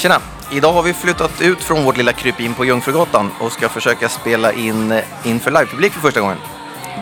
[0.00, 0.20] Tjena!
[0.50, 4.52] Idag har vi flyttat ut från vårt lilla krypin på Jungfrugatan och ska försöka spela
[4.52, 6.38] in eh, inför livepublik för första gången.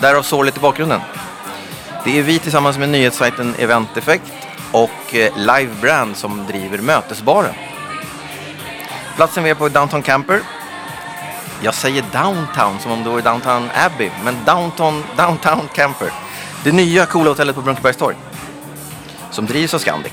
[0.01, 1.01] Därav sorlet i bakgrunden.
[2.05, 4.33] Det är vi tillsammans med nyhetssajten Event Effect
[4.73, 7.55] och Livebrand Live Brand som driver Mötesbaren.
[9.17, 10.41] Platsen vi är på är Downtown Camper.
[11.63, 16.13] Jag säger downtown som om det vore Downtown Abbey, men downtown, downtown Camper.
[16.65, 18.17] Det nya coola hotellet på Brunkebergstorg.
[19.31, 20.13] Som drivs av Scandic.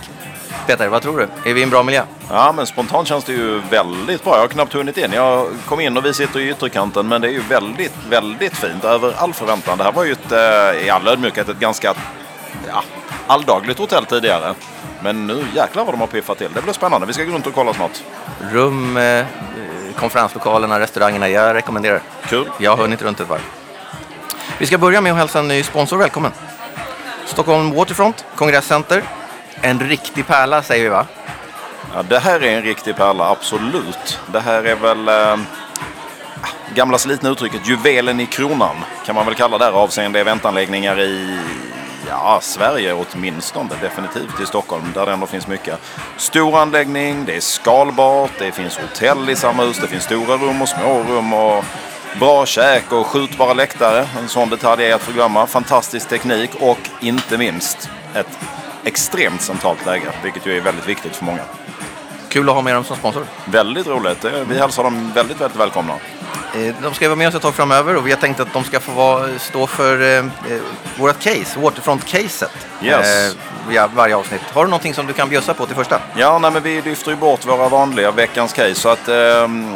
[0.67, 1.49] Peter, vad tror du?
[1.49, 2.03] Är vi i en bra miljö?
[2.29, 4.33] Ja, men spontant känns det ju väldigt bra.
[4.33, 5.13] Jag har knappt hunnit in.
[5.13, 8.83] Jag kom in och vi sitter i ytterkanten, men det är ju väldigt, väldigt fint.
[8.83, 9.77] Över all förväntan.
[9.77, 11.93] Det här var ju ett, eh, i all ödmjukhet ett ganska
[12.67, 12.83] ja,
[13.27, 14.53] alldagligt hotell tidigare.
[15.01, 16.49] Men nu jäklar vad de har piffat till.
[16.53, 17.07] Det blir spännande.
[17.07, 18.03] Vi ska gå runt och kolla snart.
[18.51, 19.25] Rum, eh,
[19.99, 21.29] konferenslokalerna, restaurangerna.
[21.29, 22.01] Jag rekommenderar.
[22.29, 22.49] Kul.
[22.57, 23.41] Jag har hunnit runt ett varv.
[24.57, 26.31] Vi ska börja med att hälsa en ny sponsor välkommen.
[27.25, 29.03] Stockholm Waterfront, kongresscenter.
[29.61, 31.05] En riktig pärla säger vi va?
[31.93, 34.19] Ja, det här är en riktig pärla, absolut.
[34.31, 35.45] Det här är väl eh,
[36.75, 41.39] gamla slitna uttrycket juvelen i kronan kan man väl kalla det här avseende eventanläggningar i
[42.09, 43.69] ja, Sverige åtminstone.
[43.81, 45.79] Definitivt i Stockholm där det ändå finns mycket.
[46.17, 50.61] Stor anläggning, det är skalbart, det finns hotell i samma hus, det finns stora rum
[50.61, 51.63] och små rum och
[52.19, 54.07] bra käk och skjutbara läktare.
[54.19, 55.47] En sån detalj är att förglömma.
[55.47, 58.39] Fantastisk teknik och inte minst ett
[58.83, 61.41] extremt centralt läge, vilket ju är väldigt viktigt för många.
[62.35, 63.25] Kul att ha med dem som sponsor.
[63.45, 64.25] Väldigt roligt.
[64.25, 65.93] Eh, Vi hälsar dem väldigt, väldigt välkomna.
[66.55, 68.63] Eh, De ska vara med oss ett tag framöver och vi har tänkt att de
[68.63, 70.25] ska få vara, stå för eh, eh,
[70.97, 72.51] vårt case, Waterfront-caset.
[72.83, 73.35] Yes.
[73.75, 74.41] Eh, varje avsnitt.
[74.53, 75.99] Har du någonting som du kan bjussa på till första?
[76.15, 78.75] Ja, nej, men vi lyfter ju bort våra vanliga veckans case.
[78.75, 79.75] Så att, ehm,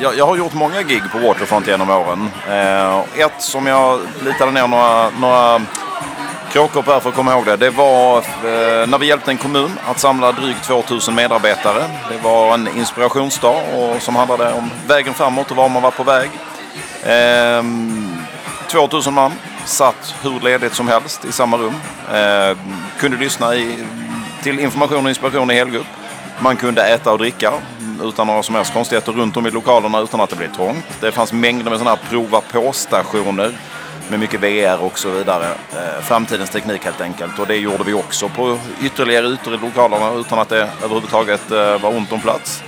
[0.00, 2.30] jag, jag har gjort många gig på Waterfront genom åren.
[2.48, 5.60] Eh, ett som jag litade ner några, några
[6.52, 7.56] Kråkorp här för att komma ihåg det.
[7.56, 11.84] Det var eh, när vi hjälpte en kommun att samla drygt 2000 medarbetare.
[12.10, 16.02] Det var en inspirationsdag och, som handlade om vägen framåt och var man var på
[16.02, 16.30] väg.
[17.04, 18.16] Ehm,
[18.70, 19.32] 2000 man
[19.64, 21.74] satt hur ledigt som helst i samma rum.
[22.14, 22.58] Ehm,
[22.98, 23.86] kunde lyssna i,
[24.42, 25.86] till information och inspiration i helgrupp.
[26.40, 27.52] Man kunde äta och dricka
[28.02, 30.84] utan några som helst konstigheter runt om i lokalerna utan att det blev trångt.
[31.00, 33.52] Det fanns mängder med sådana här prova på-stationer
[34.10, 35.46] med mycket VR och så vidare.
[35.46, 37.38] Eh, framtidens teknik helt enkelt.
[37.38, 41.80] Och det gjorde vi också på ytterligare ytor i lokalerna utan att det överhuvudtaget eh,
[41.80, 42.62] var ont om plats.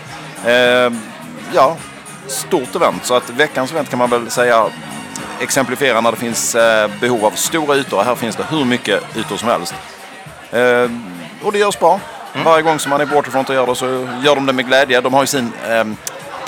[0.46, 0.92] Eh,
[1.52, 1.76] ja,
[2.26, 3.04] stort event.
[3.04, 4.66] Så att veckans event kan man väl säga
[5.40, 8.02] exemplifierar när det finns eh, behov av stora ytor.
[8.02, 9.74] Här finns det hur mycket ytor som helst.
[11.42, 12.00] Och det görs bra.
[12.44, 13.86] Varje gång som man är på Waterfront och gör det så
[14.24, 15.00] gör de det med glädje.
[15.00, 15.52] De har ju sin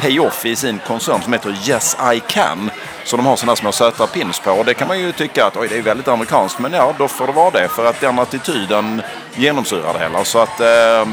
[0.03, 2.71] pay-off i sin koncern som heter Yes I Can.
[3.05, 5.57] Så de har sådana små söta pins på och det kan man ju tycka att
[5.57, 6.59] oj, det är väldigt amerikanskt.
[6.59, 9.03] Men ja, då får det vara det för att den attityden
[9.35, 10.25] genomsyrar det hela.
[10.25, 11.09] Så att eh,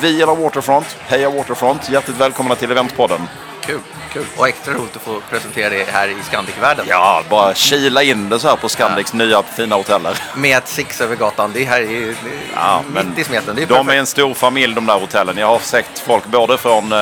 [0.00, 0.96] vi gillar Waterfront.
[1.00, 1.88] Heja Waterfront.
[1.90, 3.28] Hjärtligt välkomna till Eventpodden.
[3.60, 3.80] Kul,
[4.12, 4.24] kul.
[4.36, 6.86] Och extra roligt att få presentera det här i Scandic-världen.
[6.88, 10.18] Ja, bara kila in det så här på Scandics nya fina hoteller.
[10.36, 11.50] Med ett six över gatan.
[11.54, 12.16] Det här är ju är
[12.54, 13.58] Ja, mitt i smeten.
[13.58, 13.98] Är De är perfekt.
[13.98, 15.36] en stor familj de där hotellen.
[15.38, 16.98] Jag har sett folk både från eh,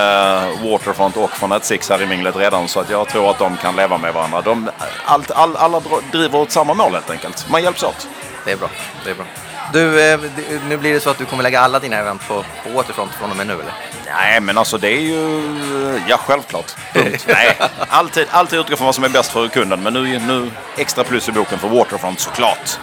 [0.70, 2.68] Waterfront och från ett Six här i minglet redan.
[2.68, 4.40] Så att jag tror att de kan leva med varandra.
[4.40, 4.70] De,
[5.04, 5.82] allt, all, alla
[6.12, 7.46] driver åt samma mål helt enkelt.
[7.50, 8.08] Man hjälps åt.
[8.44, 8.68] Det är bra.
[9.04, 9.24] Det är bra.
[9.72, 10.20] Du, eh,
[10.68, 13.30] nu blir det så att du kommer lägga alla dina event på, på Waterfront från
[13.30, 13.72] och med nu eller?
[14.06, 15.42] Nej, men alltså det är ju...
[16.08, 16.74] Ja, självklart.
[16.92, 17.24] Punkt.
[17.28, 17.56] Nej,
[17.88, 19.82] alltid, alltid utgå från vad som är bäst för kunden.
[19.82, 22.78] Men nu, nu extra plus i boken för Waterfront såklart.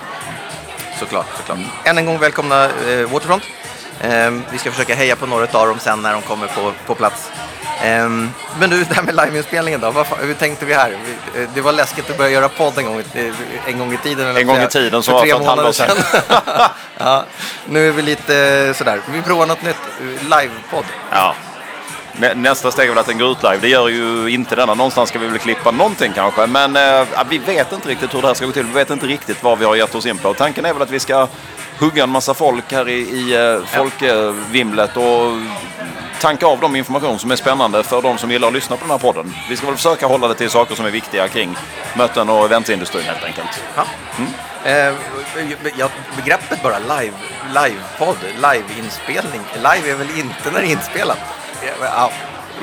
[0.99, 1.59] Såklart, såklart.
[1.83, 3.43] Än en gång välkomna eh, Waterfront.
[4.01, 6.95] Ehm, vi ska försöka heja på några av dem sen när de kommer på, på
[6.95, 7.31] plats.
[7.83, 9.91] Ehm, men du, det här med liveinspelningen då?
[9.91, 10.91] Vad, fan- hur tänkte vi här?
[11.35, 13.33] Eh, det var läskigt att börja göra podd en gång, eh,
[13.65, 14.27] en gång i tiden.
[14.27, 15.97] eller En gång i tiden, så för tre ett halvår månader sedan.
[16.97, 17.25] ja,
[17.65, 18.99] nu är vi lite eh, sådär.
[19.11, 19.77] Vi provar något nytt.
[20.21, 20.85] Livepodd.
[21.11, 21.35] Ja.
[22.17, 23.57] Nä, nästa steg är väl att den går ut live.
[23.61, 24.73] Det gör ju inte denna.
[24.73, 26.47] Någonstans ska vi väl klippa någonting kanske.
[26.47, 28.63] Men eh, vi vet inte riktigt hur det här ska gå till.
[28.65, 30.33] Vi vet inte riktigt vad vi har gett oss in på.
[30.33, 31.27] Tanken är väl att vi ska
[31.79, 35.31] hugga en massa folk här i, i eh, folkvimlet och
[36.21, 38.91] tanka av de information som är spännande för de som gillar att lyssna på den
[38.91, 39.33] här podden.
[39.49, 41.57] Vi ska väl försöka hålla det till saker som är viktiga kring
[41.97, 43.61] möten och eventindustrin helt enkelt.
[43.75, 43.85] Ja.
[44.65, 44.93] Eh,
[45.77, 47.13] ja, begreppet bara live,
[47.47, 49.41] livepodd, liveinspelning.
[49.55, 51.19] Live är väl inte när det är inspelat?
[51.81, 52.11] Ja,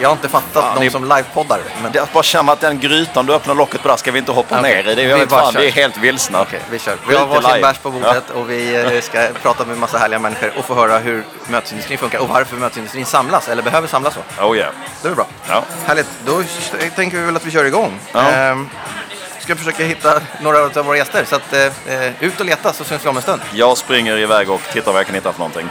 [0.00, 1.60] jag har inte fattat Fan, de det- som livepoddar.
[1.82, 4.10] Men Det är att bara känna att den grytan du öppnar locket på där ska
[4.12, 4.94] vi inte hoppa Okej, ner i.
[4.94, 6.40] Det är, vi jag vet fan, vi är helt vilsna.
[6.42, 6.96] Okej, vi kör.
[7.08, 10.52] Vi har varsin bärs på bordet och vi eh, ska prata med massa härliga människor
[10.58, 14.44] och få höra hur mötesindustrin funkar och varför mötesindustrin samlas eller behöver samlas så.
[14.44, 14.72] Oh yeah.
[15.02, 15.26] Det är bra.
[15.48, 15.64] Ja.
[15.86, 16.08] Härligt.
[16.24, 16.42] Då
[16.96, 18.00] tänker vi väl att vi kör igång.
[18.12, 18.20] Ja.
[18.30, 18.68] Ehm,
[19.40, 21.24] ska försöka hitta några av våra gäster.
[21.24, 23.42] Så att, eh, eh, ut och leta så syns vi om en stund.
[23.52, 25.68] Jag springer iväg och tittar vad jag kan hitta för någonting.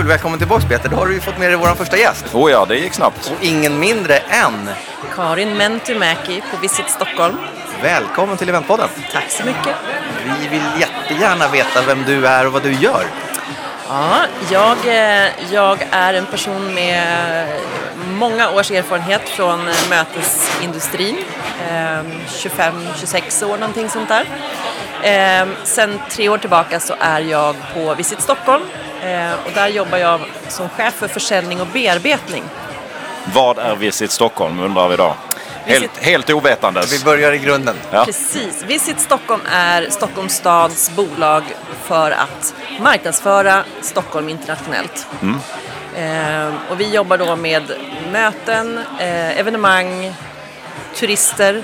[0.00, 0.88] Välkommen tillbaka Peter.
[0.88, 2.34] Då har du ju fått med dig vår första gäst.
[2.34, 3.32] Oh ja, det gick snabbt.
[3.36, 4.70] Och ingen mindre än
[5.14, 7.36] Karin Mentymäki på Visit Stockholm.
[7.82, 8.88] Välkommen till Eventpodden.
[9.12, 9.76] Tack så mycket.
[10.40, 13.04] Vi vill jättegärna veta vem du är och vad du gör.
[13.88, 14.16] Ja,
[14.50, 17.46] jag, eh, jag är en person med
[18.06, 21.16] många års erfarenhet från eh, mötesindustrin.
[21.70, 24.26] Eh, 25-26 år någonting sånt där.
[25.02, 28.62] Eh, sen tre år tillbaka så är jag på Visit Stockholm
[29.44, 32.42] och där jobbar jag som chef för försäljning och bearbetning.
[33.34, 35.14] Vad är Visit Stockholm undrar vi då.
[35.64, 37.00] Helt, Visit- helt ovetandes.
[37.00, 37.76] Vi börjar i grunden.
[37.90, 38.04] Ja.
[38.04, 38.64] Precis.
[38.66, 41.42] Visit Stockholm är Stockholms stads bolag
[41.84, 45.06] för att marknadsföra Stockholm internationellt.
[45.96, 47.62] Eh, och vi jobbar då med
[48.12, 50.14] möten, eh, evenemang,
[50.94, 51.62] turister,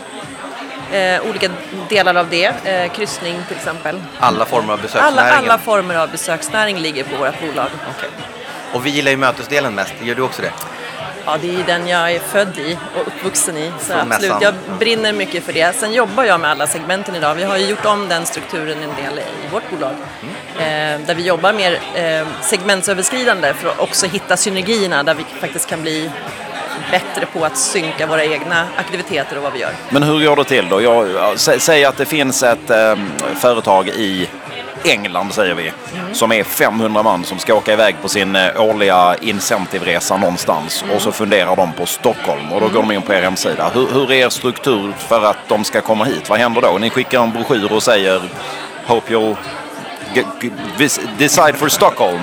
[0.93, 1.49] eh, olika
[1.89, 2.45] delar av det.
[2.65, 4.03] Eh, kryssning till exempel.
[4.19, 5.35] Alla former av Alla, besöksnäringen.
[5.51, 7.69] alla former av besöksnäring ligger på vårt bolag.
[7.97, 8.11] Okej.
[8.73, 9.95] Och vi gillar ju mötesdelen mest.
[10.03, 10.53] Gör du också det?
[11.25, 13.73] Ja, det är den jag är född i och uppvuxen i.
[13.81, 14.55] Så Från absolut, mässan.
[14.69, 15.77] jag brinner mycket för det.
[15.77, 17.35] Sen jobbar jag med alla segmenten idag.
[17.35, 19.95] Vi har ju gjort om den strukturen en del i vårt bolag.
[20.59, 25.69] Eh, där vi jobbar mer eh, segmentsöverskridande för att också hitta synergierna där vi faktiskt
[25.69, 26.11] kan bli
[26.91, 29.71] bättre på att synka våra egna aktiviteter och vad vi gör.
[29.91, 30.83] Men hur går det till då?
[30.83, 33.11] Jag, ja, sä, säg att det finns ett ehm,
[33.41, 34.29] företag i
[34.85, 35.73] England säger vi.
[36.13, 40.85] Som är 500 man som ska åka iväg på sin eh, årliga incentivresa någonstans.
[40.95, 43.71] Och så funderar de på Stockholm och då går de in på er hemsida.
[43.75, 46.29] Hur, hur är er struktur för att de ska komma hit?
[46.31, 46.79] Vad händer då?
[46.79, 48.23] Ni skickar en broschyr och säger
[48.87, 49.37] Hope
[50.79, 52.21] vis- decide for Stockholm.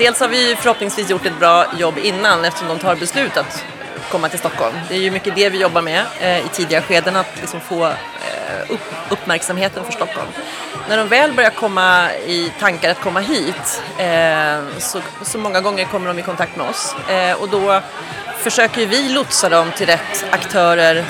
[0.00, 3.64] Dels har vi förhoppningsvis gjort ett bra jobb innan eftersom de tar beslut att
[4.10, 4.74] komma till Stockholm.
[4.88, 7.86] Det är ju mycket det vi jobbar med eh, i tidiga skeden, att liksom få
[7.86, 7.94] eh,
[8.68, 8.80] upp,
[9.10, 10.28] uppmärksamheten för Stockholm.
[10.88, 15.84] När de väl börjar komma i tankar att komma hit, eh, så, så många gånger
[15.84, 16.94] kommer de i kontakt med oss.
[17.08, 17.80] Eh, och då
[18.38, 21.04] försöker vi lotsa dem till rätt aktörer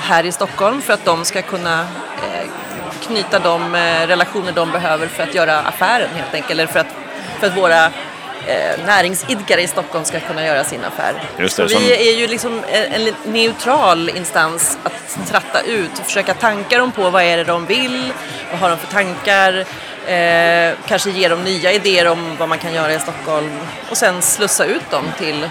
[0.00, 2.48] här i Stockholm för att de ska kunna eh,
[3.02, 6.50] knyta de eh, relationer de behöver för att göra affären helt enkelt.
[6.50, 6.94] Eller för att,
[7.40, 7.90] för att våra
[8.86, 11.14] näringsidkare i Stockholm ska kunna göra sin affär.
[11.38, 15.90] Just det, Så som- vi är ju liksom en, en neutral instans att tratta ut
[16.00, 18.12] och försöka tanka dem på vad är det de vill,
[18.50, 19.58] vad har de för tankar,
[20.06, 23.50] eh, kanske ge dem nya idéer om vad man kan göra i Stockholm
[23.90, 25.50] och sen slussa ut dem till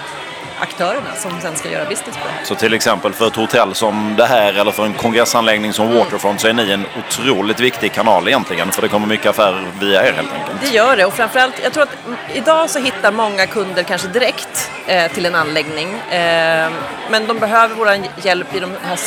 [0.61, 2.45] aktörerna som sen ska göra business på det.
[2.45, 6.41] Så till exempel för ett hotell som det här eller för en kongressanläggning som Waterfront
[6.41, 8.71] så är ni en otroligt viktig kanal egentligen.
[8.71, 10.61] För det kommer mycket affärer via er helt enkelt.
[10.61, 14.07] Det gör det och framförallt, jag tror att mm, idag så hittar många kunder kanske
[14.07, 15.89] direkt eh, till en anläggning.
[15.93, 16.69] Eh,
[17.09, 18.99] men de behöver vår hjälp i de här,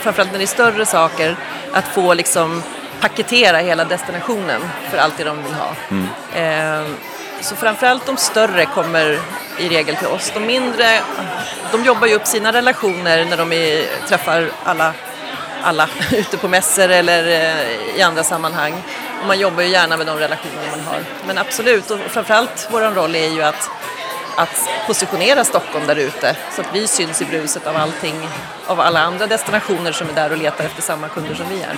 [0.00, 1.36] framförallt när det är större saker,
[1.72, 2.62] att få liksom
[3.00, 4.60] paketera hela destinationen
[4.90, 5.74] för allt det de vill ha.
[6.40, 6.86] Eh,
[7.40, 9.20] så framförallt de större kommer
[9.58, 10.30] i regel till oss.
[10.34, 11.00] De mindre,
[11.72, 14.94] de jobbar ju upp sina relationer när de är, träffar alla
[15.66, 18.82] alla ute på mässor eller eh, i andra sammanhang.
[19.20, 21.00] Och man jobbar ju gärna med de relationer man har.
[21.26, 23.70] Men absolut, och framförallt vår roll är ju att,
[24.36, 28.28] att positionera Stockholm där ute så att vi syns i bruset av allting,
[28.66, 31.76] av alla andra destinationer som är där och letar efter samma kunder som vi är.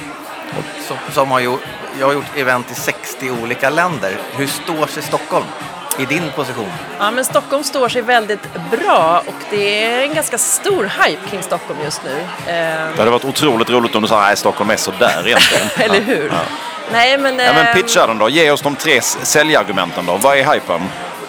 [0.88, 1.60] Som, som har gjort,
[2.00, 4.16] jag har gjort event i 60 olika länder.
[4.36, 5.44] Hur står sig Stockholm
[5.98, 6.72] i din position?
[6.98, 11.42] Ja, men Stockholm står sig väldigt bra och det är en ganska stor hype kring
[11.42, 12.20] Stockholm just nu.
[12.46, 12.54] Eh,
[12.92, 15.66] Det hade varit otroligt roligt om du sa att Stockholm är sådär egentligen.
[15.78, 16.28] eller hur?
[16.32, 16.40] Ja.
[16.92, 18.28] Nej, men, Ja, men ehm, pitcha den då.
[18.28, 20.16] Ge oss de tre säljargumenten då.
[20.16, 20.80] Vad är hypen?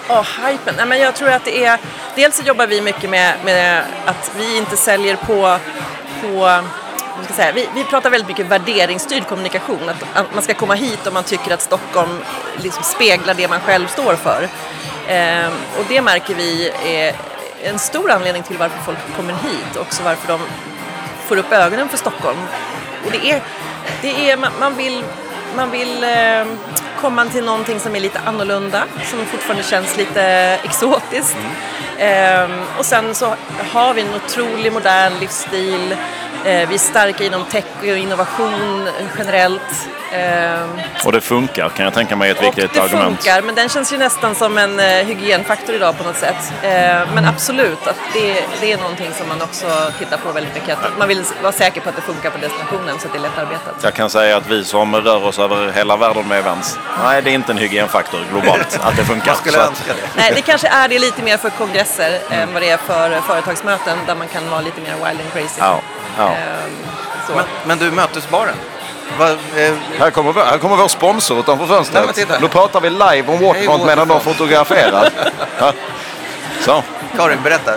[0.10, 0.74] Åh, hypen.
[0.78, 1.78] Nej, men jag tror att det är...
[2.16, 5.58] Dels så jobbar vi mycket med, med att vi inte säljer på...
[6.22, 6.62] på
[7.20, 9.90] vad ska säga, vi, vi pratar väldigt mycket värderingsstyrd kommunikation.
[9.90, 12.20] Att, att man ska komma hit om man tycker att Stockholm
[12.58, 14.44] liksom speglar det man själv står för.
[15.08, 15.48] Eh,
[15.80, 17.16] och det märker vi är
[17.64, 19.78] en stor anledning till varför folk kommer hit.
[19.78, 20.40] Också varför de
[21.28, 22.40] får upp ögonen för Stockholm.
[23.06, 23.42] Och det är,
[24.02, 25.04] det är man, man vill,
[25.56, 26.46] man vill eh,
[27.02, 30.22] komma till någonting som är lite annorlunda, som fortfarande känns lite
[30.64, 31.38] exotiskt.
[31.98, 33.36] Ehm, och sen så
[33.72, 35.92] har vi en otrolig modern livsstil.
[36.46, 38.88] Eh, vi är starka inom tech och innovation
[39.18, 39.88] generellt.
[40.12, 40.70] Ehm,
[41.06, 43.24] Och det funkar kan jag tänka mig är ett viktigt det argument.
[43.24, 46.54] funkar, men den känns ju nästan som en eh, hygienfaktor idag på något sätt.
[46.62, 46.70] Eh,
[47.14, 49.66] men absolut, att det, det är någonting som man också
[50.00, 50.78] tittar på väldigt mycket.
[51.00, 53.76] Man vill vara säker på att det funkar på destinationen så att det är lättarbetat.
[53.84, 57.30] Jag kan säga att vi som rör oss över hela världen med events, nej det
[57.30, 59.28] är inte en hygienfaktor globalt att det funkar.
[59.28, 60.10] Jag skulle Så att- önska det.
[60.16, 63.98] Nej, det kanske är det lite mer för kongresser än vad det är för företagsmöten
[64.08, 65.60] där man kan vara lite mer wild and crazy.
[65.60, 65.80] Ja,
[66.18, 66.28] ja.
[66.28, 66.36] Ehm,
[67.28, 67.34] så.
[67.36, 68.56] Men, men du, mötesbaren.
[69.18, 72.16] vad, eh, Här kommer, här kommer vår sponsor utanför Nej, fönstret.
[72.16, 72.40] titta.
[72.40, 75.10] Nu pratar vi live om Waterfront medan de fotograferar.
[76.62, 76.84] Så.
[77.18, 77.72] Karin, berätta.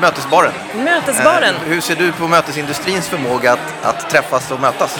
[0.00, 0.52] Mötesbaren.
[0.74, 1.54] Mötesbaren.
[1.54, 4.98] Eh, hur ser du på mötesindustrins förmåga att, att träffas och mötas?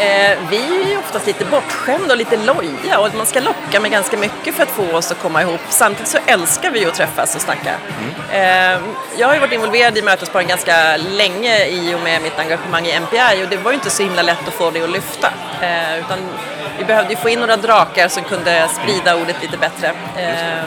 [0.00, 3.90] Eh, vi är ju oftast lite bortskämda och lite loja och man ska locka med
[3.90, 5.60] ganska mycket för att få oss att komma ihop.
[5.68, 7.74] Samtidigt så älskar vi ju att träffas och snacka.
[8.32, 8.80] Eh,
[9.16, 13.00] jag har ju varit involverad i Mötesbaren ganska länge i och med mitt engagemang i
[13.00, 15.32] MPI och det var ju inte så himla lätt att få det att lyfta.
[15.60, 16.18] Eh, utan
[16.78, 19.88] vi behövde ju få in några drakar som kunde sprida ordet lite bättre.
[20.16, 20.64] Eh,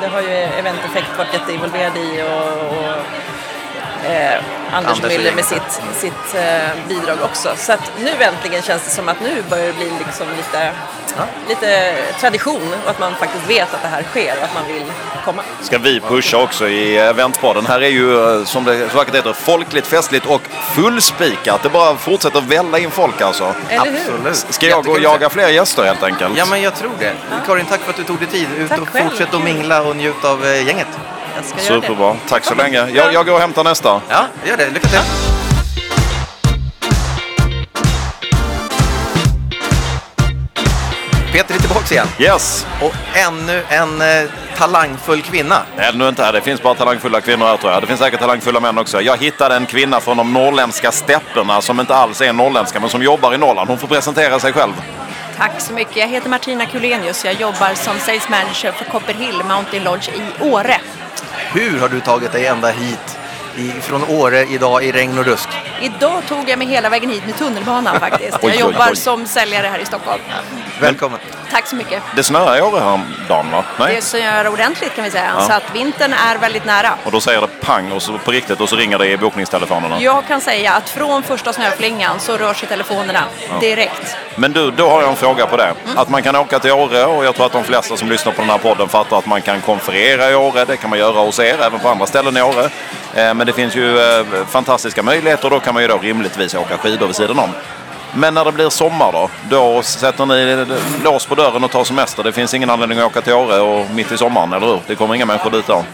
[0.00, 2.94] det har ju Event Effect varit jätteinvolverad i och, och
[4.04, 4.42] eh,
[4.72, 7.52] Anders Anders Müller med sitt, sitt eh, bidrag också.
[7.56, 10.72] Så att nu äntligen känns det som att nu börjar det bli liksom lite,
[11.48, 14.84] lite tradition och att man faktiskt vet att det här sker och att man vill
[15.24, 15.42] komma.
[15.60, 17.66] Ska vi pusha också i eventpodden.
[17.66, 20.42] Här är ju eh, som det så vackert heter folkligt, festligt och
[20.74, 21.62] fullspikat.
[21.62, 23.54] Det bara fortsätter välla in folk alltså.
[23.68, 23.98] Eller hur?
[23.98, 24.36] Absolut.
[24.54, 26.36] Ska jag gå och jaga fler gäster helt enkelt?
[26.38, 27.12] Ja, men jag tror det.
[27.46, 28.48] Karin, tack för att du tog dig tid.
[28.58, 29.08] Ut Tack och själv.
[29.08, 30.88] fortsätt att mingla och njut av eh, gänget.
[31.40, 31.86] Jag ska göra det.
[31.86, 32.16] Superbra.
[32.28, 32.88] Tack så länge.
[32.94, 34.00] Jag, jag går och hämtar nästa.
[34.08, 34.70] Ja, gör det.
[34.70, 34.98] Lycka till.
[41.32, 42.06] Peter är tillbaka igen.
[42.18, 42.66] Yes!
[42.82, 45.62] Och ännu en eh, talangfull kvinna.
[45.76, 46.32] Ännu inte här.
[46.32, 47.82] Det finns bara talangfulla kvinnor här tror jag.
[47.82, 49.00] Det finns säkert talangfulla män också.
[49.00, 53.02] Jag hittade en kvinna från de norrländska stäpperna som inte alls är norrländska men som
[53.02, 53.68] jobbar i Norrland.
[53.68, 54.72] Hon får presentera sig själv.
[55.36, 55.96] Tack så mycket.
[55.96, 57.24] Jag heter Martina Kulenius.
[57.24, 60.80] Jag jobbar som Sales Manager för Copperhill Mountain Lodge i Åre.
[61.52, 63.18] Hur har du tagit dig ända hit
[63.56, 65.48] i, från Åre idag i regn och rusk?
[65.80, 68.32] Idag tog jag mig hela vägen hit med tunnelbanan faktiskt.
[68.32, 68.96] Oj, Jag oj, jobbar oj.
[68.96, 70.22] som säljare här i Stockholm.
[70.80, 71.18] Välkommen.
[71.52, 72.02] Tack så mycket.
[72.16, 73.64] Det snöar i Åre häromdagen va?
[73.78, 73.94] Nej?
[73.94, 75.32] Det snöar ordentligt kan vi säga.
[75.36, 75.40] Ja.
[75.42, 76.92] Så att vintern är väldigt nära.
[77.04, 80.00] Och då säger det pang och så på riktigt och så ringer det i bokningstelefonerna.
[80.00, 83.20] Jag kan säga att från första snöflingan så rör sig telefonerna
[83.60, 84.16] direkt.
[84.36, 85.74] Men du, då har jag en fråga på det.
[85.96, 88.40] Att man kan åka till Åre och jag tror att de flesta som lyssnar på
[88.40, 90.64] den här podden fattar att man kan konferera i Åre.
[90.64, 92.64] Det kan man göra hos er, även på andra ställen i Åre.
[93.14, 95.50] Eh, Men det finns ju eh, fantastiska möjligheter.
[95.50, 97.50] Då kan man ju då rimligtvis åka skidor vid sidan om.
[98.14, 99.30] Men när det blir sommar då?
[99.50, 100.66] Då sätter ni
[101.04, 102.22] lås på dörren och tar semester.
[102.22, 104.80] Det finns ingen anledning att åka till Åre och mitt i sommaren, eller hur?
[104.86, 105.84] Det kommer inga människor dit då.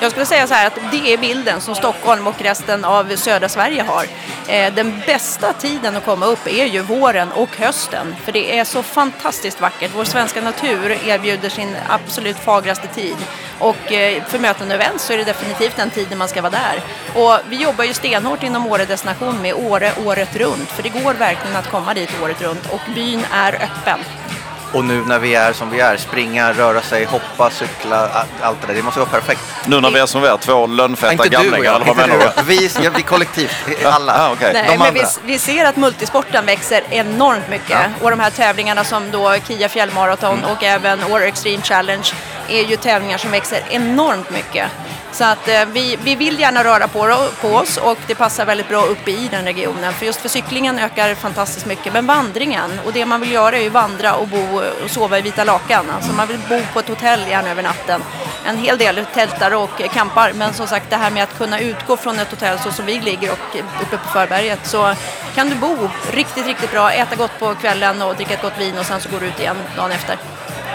[0.00, 3.48] Jag skulle säga så här att det är bilden som Stockholm och resten av södra
[3.48, 4.06] Sverige har.
[4.48, 8.14] Eh, den bästa tiden att komma upp är ju våren och hösten.
[8.24, 9.90] För det är så fantastiskt vackert.
[9.94, 13.16] Vår svenska natur erbjuder sin absolut fagraste tid.
[13.58, 16.52] Och eh, för möten och event så är det definitivt den tiden man ska vara
[16.52, 16.82] där.
[17.14, 20.70] Och vi jobbar ju stenhårt inom Åre destination med Åre året runt.
[20.70, 23.98] För det går verkligen att komma dit året runt och byn är öppen.
[24.72, 28.08] Och nu när vi är som vi är, springa, röra sig, hoppa, cykla,
[28.40, 28.74] allt det där.
[28.74, 29.40] Det måste vara perfekt.
[29.66, 32.42] Nu när vi är som vi är, två lönnfeta gamlingar, eller vad menar du.
[32.46, 34.12] Vi, ja, vi kollektivt, alla.
[34.26, 34.50] Ah, okej.
[34.52, 37.78] Nej, De men vi, vi ser att multisporten växer enormt mycket.
[38.02, 40.50] Och de här tävlingarna som då Kia fjällmaraton Mm.
[40.50, 42.12] och även Åre Extreme Challenge
[42.48, 44.70] är ju tävlingar som växer enormt mycket.
[45.16, 48.68] Så att eh, vi, vi vill gärna röra på, på oss och det passar väldigt
[48.68, 49.92] bra uppe i den regionen.
[49.92, 51.92] För just för cyklingen ökar fantastiskt mycket.
[51.92, 55.22] Men vandringen, och det man vill göra är ju vandra och bo och sova i
[55.22, 55.90] vita lakan.
[55.90, 58.02] Alltså man vill bo på ett hotell gärna över natten.
[58.46, 60.32] En hel del tältar och campar.
[60.32, 63.00] Men som sagt det här med att kunna utgå från ett hotell så som vi
[63.00, 64.94] ligger och uppe på förberget så
[65.34, 68.78] kan du bo riktigt, riktigt bra, äta gott på kvällen och dricka ett gott vin
[68.78, 70.18] och sen så går du ut igen dagen efter.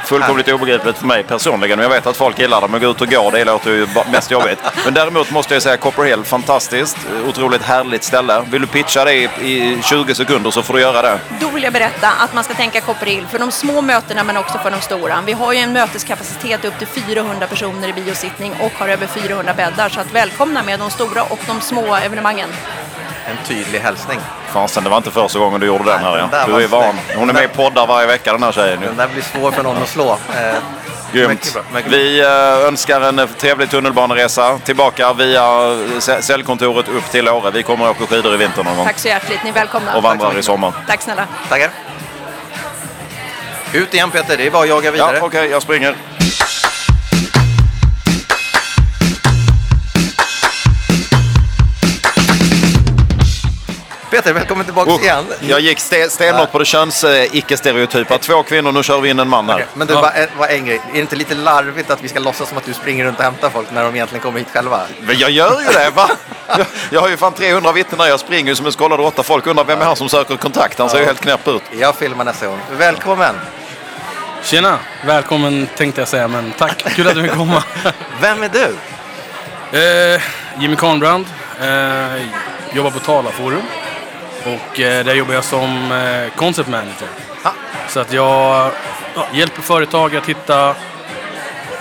[0.05, 1.79] Fullkomligt obegripligt för mig personligen.
[1.79, 2.67] Men jag vet att folk gillar det.
[2.67, 4.59] Men gå ut och gå, det låter ju mest jobbigt.
[4.85, 6.97] Men däremot måste jag säga Copperhill, fantastiskt.
[7.27, 8.43] Otroligt härligt ställe.
[8.51, 11.19] Vill du pitcha det i, i 20 sekunder så får du göra det.
[11.41, 14.57] Då vill jag berätta att man ska tänka Copperhill för de små mötena men också
[14.57, 15.21] för de stora.
[15.25, 19.53] Vi har ju en möteskapacitet upp till 400 personer i biosittning och har över 400
[19.53, 19.89] bäddar.
[19.89, 22.49] Så att välkomna med de stora och de små evenemangen.
[23.29, 24.19] En tydlig hälsning.
[24.53, 26.17] Fasen, det var inte första gången du gjorde den här.
[26.31, 26.45] Ja.
[26.47, 26.95] Du är van.
[27.15, 28.79] Hon är med i poddar varje vecka den här tjejen.
[28.81, 30.11] Den där blir svår för någon att slå.
[30.11, 30.53] Eh,
[31.13, 31.57] Grymt.
[31.85, 35.41] Vi eh, önskar en trevlig tunnelbaneresa tillbaka via
[35.99, 37.51] sä- säljkontoret upp till Åre.
[37.51, 38.85] Vi kommer att åka skidor i vinter någon gång.
[38.85, 39.95] Tack så hjärtligt, ni är välkomna.
[39.95, 40.73] Och vandrar i sommar.
[40.87, 41.27] Tack snälla.
[41.49, 41.69] Tackar.
[43.73, 45.19] Ut igen Peter, det är bara att jaga Ja, vidare.
[45.21, 45.95] okej, jag springer.
[54.21, 55.25] Peter, välkommen tillbaka Usch, igen.
[55.39, 58.17] jag gick ste- stenhårt på det köns eh, icke-stereotypa.
[58.17, 59.55] Två kvinnor, nu kör vi in en man här.
[59.55, 60.81] Okej, Men du, bara, en, bara en grej.
[60.89, 63.23] Är det inte lite larvigt att vi ska låtsas som att du springer runt och
[63.23, 64.81] hämtar folk när de egentligen kommer hit själva?
[65.01, 66.09] Men jag gör ju det, va?
[66.47, 69.23] Jag, jag har ju fan 300 vittnen när jag springer som en skållad råtta.
[69.23, 70.79] Folk undrar vem är han som söker kontakt?
[70.79, 71.63] Han ser ju helt knäpp ut.
[71.79, 72.59] Jag filmar nästa gång.
[72.77, 73.35] Välkommen!
[74.43, 74.79] Tjena!
[75.05, 76.83] Välkommen tänkte jag säga, men tack.
[76.95, 77.63] Kul att du vill komma.
[78.21, 78.75] Vem är du?
[80.15, 80.21] eh,
[80.59, 81.25] Jimmy Kahnbrand.
[81.61, 82.21] Eh,
[82.73, 83.61] jobbar på Tala Forum.
[84.45, 87.07] Och eh, där jobbar jag som eh, concept manager.
[87.89, 88.71] Så att jag
[89.15, 90.75] ja, hjälper företag att hitta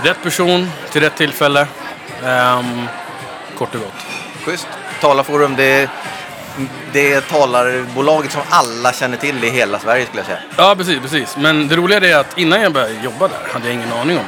[0.03, 1.67] rätt person till rätt tillfälle.
[2.25, 2.87] Ehm,
[3.59, 4.07] kort och gott.
[4.45, 4.69] Schysst.
[5.01, 5.91] Talarforum, det,
[6.93, 10.39] det är talarbolaget som alla känner till i hela Sverige skulle jag säga.
[10.57, 11.37] Ja, precis, precis.
[11.37, 14.25] Men det roliga är att innan jag började jobba där hade jag ingen aning om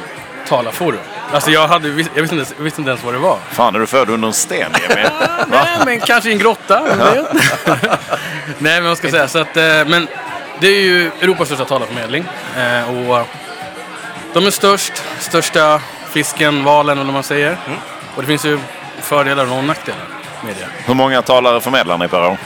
[0.47, 0.99] talarforum.
[1.33, 3.37] Alltså jag, hade, jag, visste inte, jag visste inte ens vad det var.
[3.51, 5.01] Fan, är du född under en sten, Jimmy?
[5.47, 6.81] Nej, men kanske i en grotta.
[8.57, 9.27] Nej, men vad ska jag säga.
[9.27, 10.07] Så att, eh, men
[10.59, 12.25] det är ju Europas största talarförmedling.
[12.57, 13.27] Eh, och
[14.33, 15.03] de är störst.
[15.19, 17.57] Största fisken, valen eller vad man säger.
[18.15, 18.59] Och det finns ju
[19.01, 20.05] fördelar och nackdelar
[20.45, 20.67] med det.
[20.85, 22.37] Hur många talare förmedlar ni per år?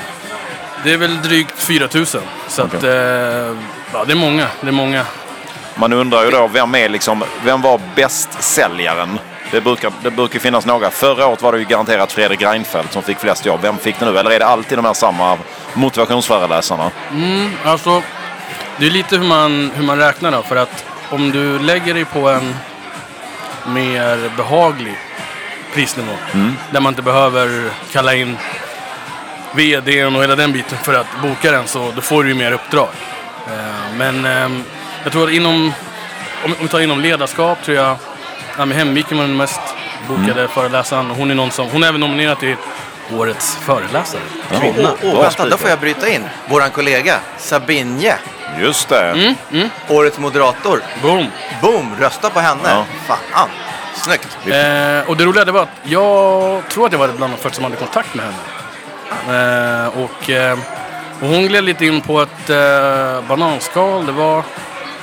[0.83, 2.21] Det är väl drygt 4000.
[2.47, 2.89] Så att, Okej.
[2.89, 3.55] eh,
[3.93, 4.47] ja, det är många.
[4.61, 5.05] Det är många.
[5.79, 9.19] Man undrar ju då, vem, är liksom, vem var bästsäljaren?
[9.51, 10.91] Det brukar, det brukar finnas några.
[10.91, 13.59] Förra året var det ju garanterat Fredrik Reinfeldt som fick flest jobb.
[13.61, 14.17] Vem fick det nu?
[14.17, 15.37] Eller är det alltid de här samma
[15.73, 16.91] motivationsföreläsarna?
[17.65, 18.01] Alltså,
[18.77, 20.43] det är lite hur man, hur man räknar då.
[20.43, 22.55] För att om du lägger dig på en
[23.67, 24.95] mer behaglig
[25.73, 26.11] prisnivå.
[26.71, 28.37] Där man inte behöver kalla in
[29.55, 31.67] VDn och hela den biten för att boka den.
[31.67, 32.89] Så då får du ju mer uppdrag.
[33.47, 34.63] Eh, Men ehm,
[35.07, 35.73] jag tror att inom,
[36.45, 37.95] om om vi tar inom ledarskap tror jag
[38.57, 39.59] Ami Hemviken var den mest
[40.07, 41.11] bokade föreläsaren.
[41.11, 42.55] Och Hon är någon som, hon är även nominerad till
[43.13, 44.21] Årets föreläsare.
[44.59, 44.89] Kvinna.
[45.03, 46.23] Åh, åh, vänta, då får jag bryta in.
[46.49, 48.15] Våran kollega Sabinje,
[48.59, 49.35] Just det.
[49.87, 50.81] årets moderator.
[51.01, 51.27] Boom!
[51.61, 52.61] Boom, rösta på henne.
[52.65, 52.85] Ja.
[53.07, 53.49] Fan,
[53.95, 54.37] snyggt.
[54.45, 57.55] Eh, och det roliga det var att jag tror att jag var bland de första
[57.55, 59.83] som hade kontakt med henne.
[59.85, 60.57] Eh, och, eh,
[61.21, 64.05] och hon gled lite in på ett eh, bananskal.
[64.05, 64.43] Det var,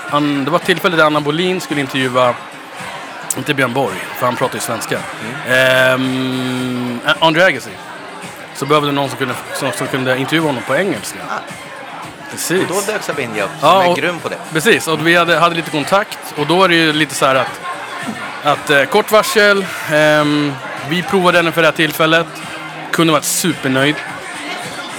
[0.08, 2.34] han, det var ett tillfälle där Anna Bolin skulle intervjua,
[3.36, 4.98] inte Björn Borg, för han pratar ju svenska.
[5.46, 7.00] Mm.
[7.06, 7.70] Eh, Andrew Agassi.
[8.54, 11.18] Så behövde någon som kunde, som, som kunde intervjua honom på engelska.
[12.30, 12.68] Precis.
[12.68, 14.36] Då dök Sabinje upp, som Ja, är och- grym på det.
[14.52, 17.34] Precis, och vi hade, hade lite kontakt och då är det ju lite så här
[17.34, 17.60] att,
[18.42, 20.52] att eh, kort varsel, ehm,
[20.88, 22.26] vi provade henne för det här tillfället,
[22.90, 23.94] kunde varit supernöjd.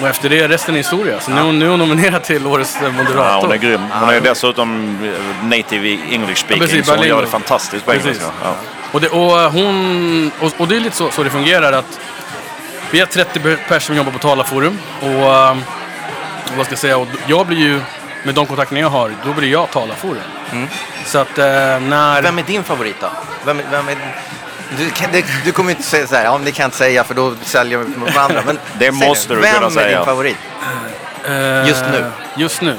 [0.01, 1.19] Och efter det, resten är historia.
[1.19, 3.17] Så nu, är hon- nu är hon nominerad till Årets eh, moderator.
[3.25, 3.81] Ja, hon är grym.
[3.99, 7.91] Hon är ju dessutom eh, native English speaking, precis, så hon gör det fantastiskt på
[7.91, 8.05] Precis.
[8.07, 8.31] engelska.
[8.43, 8.55] Ja.
[8.91, 11.99] Och det, och, eh, hon, och, och det är lite så, så det fungerar att
[12.91, 14.79] vi är 30 personer som jobbar på Talarforum.
[15.01, 17.79] Och, och vad ska jag säga, och jag blir ju,
[18.23, 20.17] med de kontakterna jag har, då blir jag Talarforum.
[21.05, 22.21] Så att när...
[22.21, 23.07] Vem är din favorit då?
[23.45, 23.95] Vem, vem är...
[24.77, 27.03] Du, kan, det, du kommer inte säga så här, ja, det kan jag inte säga
[27.03, 28.41] för då säljer vi mot andra.
[28.45, 29.97] Men Det måste nu, du vem kunna är säga.
[29.97, 30.37] din favorit?
[31.27, 32.05] Eh, Just nu.
[32.35, 32.75] Just nu.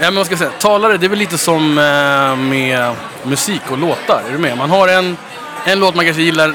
[0.00, 0.50] Ja, men vad ska jag säga?
[0.58, 4.22] Talare, det är väl lite som eh, med musik och låtar.
[4.28, 4.56] Är du med?
[4.56, 5.16] Man har en,
[5.64, 6.54] en låt man kanske gillar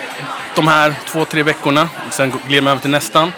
[0.56, 1.90] de här två, tre veckorna.
[2.10, 3.32] Sen glider man över till nästan.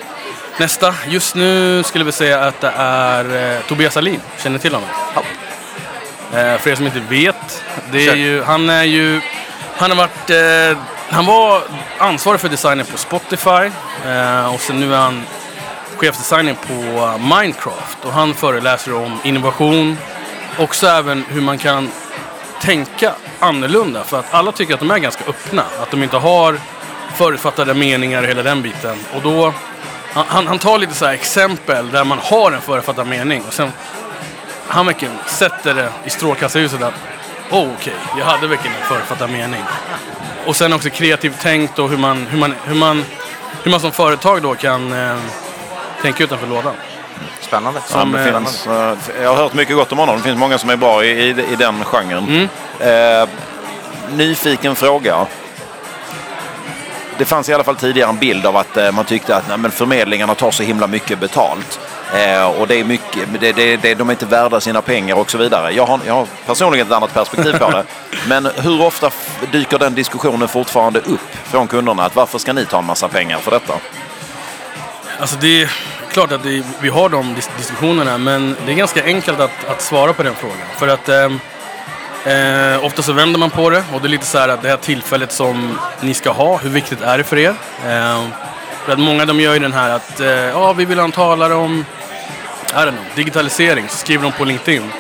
[0.58, 0.94] Nästa.
[1.08, 4.22] Just nu skulle vi säga att det är eh, Tobias Alin.
[4.44, 4.90] Känner till honom?
[5.16, 5.22] Ja.
[6.40, 7.64] Eh, för er som inte vet.
[7.92, 9.22] Det är ju, han är ju...
[9.78, 10.30] Han har varit...
[10.30, 10.78] Eh,
[11.10, 11.62] han var
[11.98, 13.72] ansvarig för designen på Spotify.
[14.06, 15.24] Eh, och sen nu är han
[15.98, 18.06] chefsdesigner på Minecraft.
[18.06, 19.98] Och han föreläser om innovation.
[20.60, 21.92] Också även hur man kan
[22.62, 24.04] tänka annorlunda.
[24.04, 25.64] För att alla tycker att de är ganska öppna.
[25.82, 26.60] Att de inte har
[27.16, 28.98] förutfattade meningar och hela den biten.
[29.16, 29.54] Och då...
[30.14, 33.44] Han, han- tar lite så här exempel där man har en förutfattad mening.
[33.48, 33.72] Och sen
[34.68, 36.94] han verkligen sätter det i strålkastarljuset att
[37.52, 39.62] oh, okej, jag hade verkligen en förutfattad mening.
[40.46, 43.06] Och sen också kreativt tänkt och hur man, hur man, hur man,
[43.64, 45.18] hur man som företag då kan eh,
[46.02, 46.74] tänka utanför lådan.
[47.42, 47.80] Spännande.
[47.90, 50.18] Ja, Som, det eh, finns, eh, jag har hört mycket gott om honom.
[50.18, 52.50] Det finns många som är bra i, i, i den genren.
[52.80, 53.30] Eh,
[54.12, 55.26] nyfiken fråga.
[57.18, 59.58] Det fanns i alla fall tidigare en bild av att eh, man tyckte att nej,
[59.58, 61.80] men förmedlingarna tar så himla mycket betalt.
[62.16, 65.32] Eh, och det är mycket, det, det, det, de är inte värda sina pengar och
[65.32, 65.72] så vidare.
[65.72, 67.84] Jag har, jag har personligen ett annat perspektiv på det.
[68.28, 69.12] Men hur ofta
[69.52, 72.04] dyker den diskussionen fortfarande upp från kunderna?
[72.04, 73.74] Att varför ska ni ta en massa pengar för detta?
[75.20, 75.72] Alltså det är
[76.12, 79.82] klart att det, vi har de dis- diskussionerna men det är ganska enkelt att, att
[79.82, 80.58] svara på den frågan.
[80.78, 81.26] För att eh,
[82.34, 84.70] eh, ofta så vänder man på det och det är lite så här att det
[84.70, 87.56] här tillfället som ni ska ha, hur viktigt är det för er?
[87.88, 88.30] Ehm,
[88.86, 91.12] för att många de gör ju den här att eh, ja, vi vill ha en
[91.12, 91.86] talare om
[92.76, 94.92] i don't know, digitalisering, så skriver de på LinkedIn.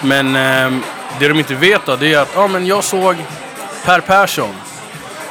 [0.00, 0.82] Men ehm,
[1.18, 3.16] det de inte vet då, det är att ja, men jag såg
[3.84, 4.54] Per Persson.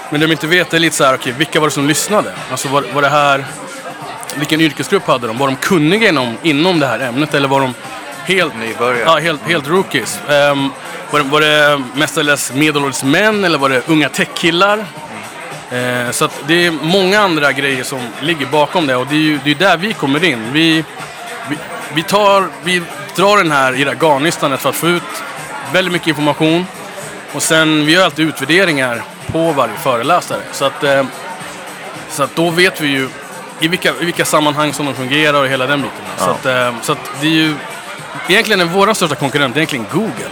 [0.10, 2.34] Men det de inte vet är lite så här, okej, vilka var det som lyssnade?
[2.52, 3.45] Alltså var, var det här
[4.36, 5.38] vilken yrkesgrupp hade de?
[5.38, 7.73] Var de kunniga inom, inom det här ämnet eller var de
[8.26, 9.04] helt, Nybörjare.
[9.06, 10.19] ja, helt, helt rookies?
[10.30, 10.69] Ehm,
[11.12, 14.86] var, det, var det mestadels medelålders män eller var det unga techkillar?
[15.71, 19.19] Eh, så att det är många andra grejer som ligger bakom det och det är
[19.19, 20.52] ju det är där vi kommer in.
[20.54, 20.84] Vi,
[21.50, 21.58] vi,
[21.93, 22.82] vi, tar, vi
[23.15, 25.04] drar den här i det här garnnystanet för att få ut
[25.73, 26.65] väldigt mycket information.
[27.34, 30.39] Och sen, vi gör alltid utvärderingar på varje föreläsare.
[30.52, 31.04] Så att, eh,
[32.10, 33.10] så att då vet vi ju
[33.60, 36.06] i vilka, i vilka sammanhang som de fungerar och hela den biten.
[36.17, 37.56] Så, att, eh, så att det är ju...
[38.30, 40.30] Egentligen är vår största konkurrent egentligen Google.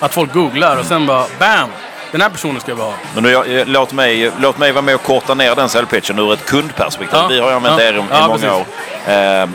[0.00, 1.68] Att folk googlar och sen bara BAM!
[2.12, 2.92] Den här personen ska vi ha.
[3.14, 6.32] Men nu, jag- låt, mig, låt mig vara med och korta ner den säljpitchen ur
[6.32, 7.18] ett kundperspektiv.
[7.20, 7.26] Ja.
[7.28, 7.86] Vi har ju använt Ja.
[7.86, 8.50] er i, i Ja, många precis.
[8.50, 8.64] år.
[9.12, 9.48] Eh,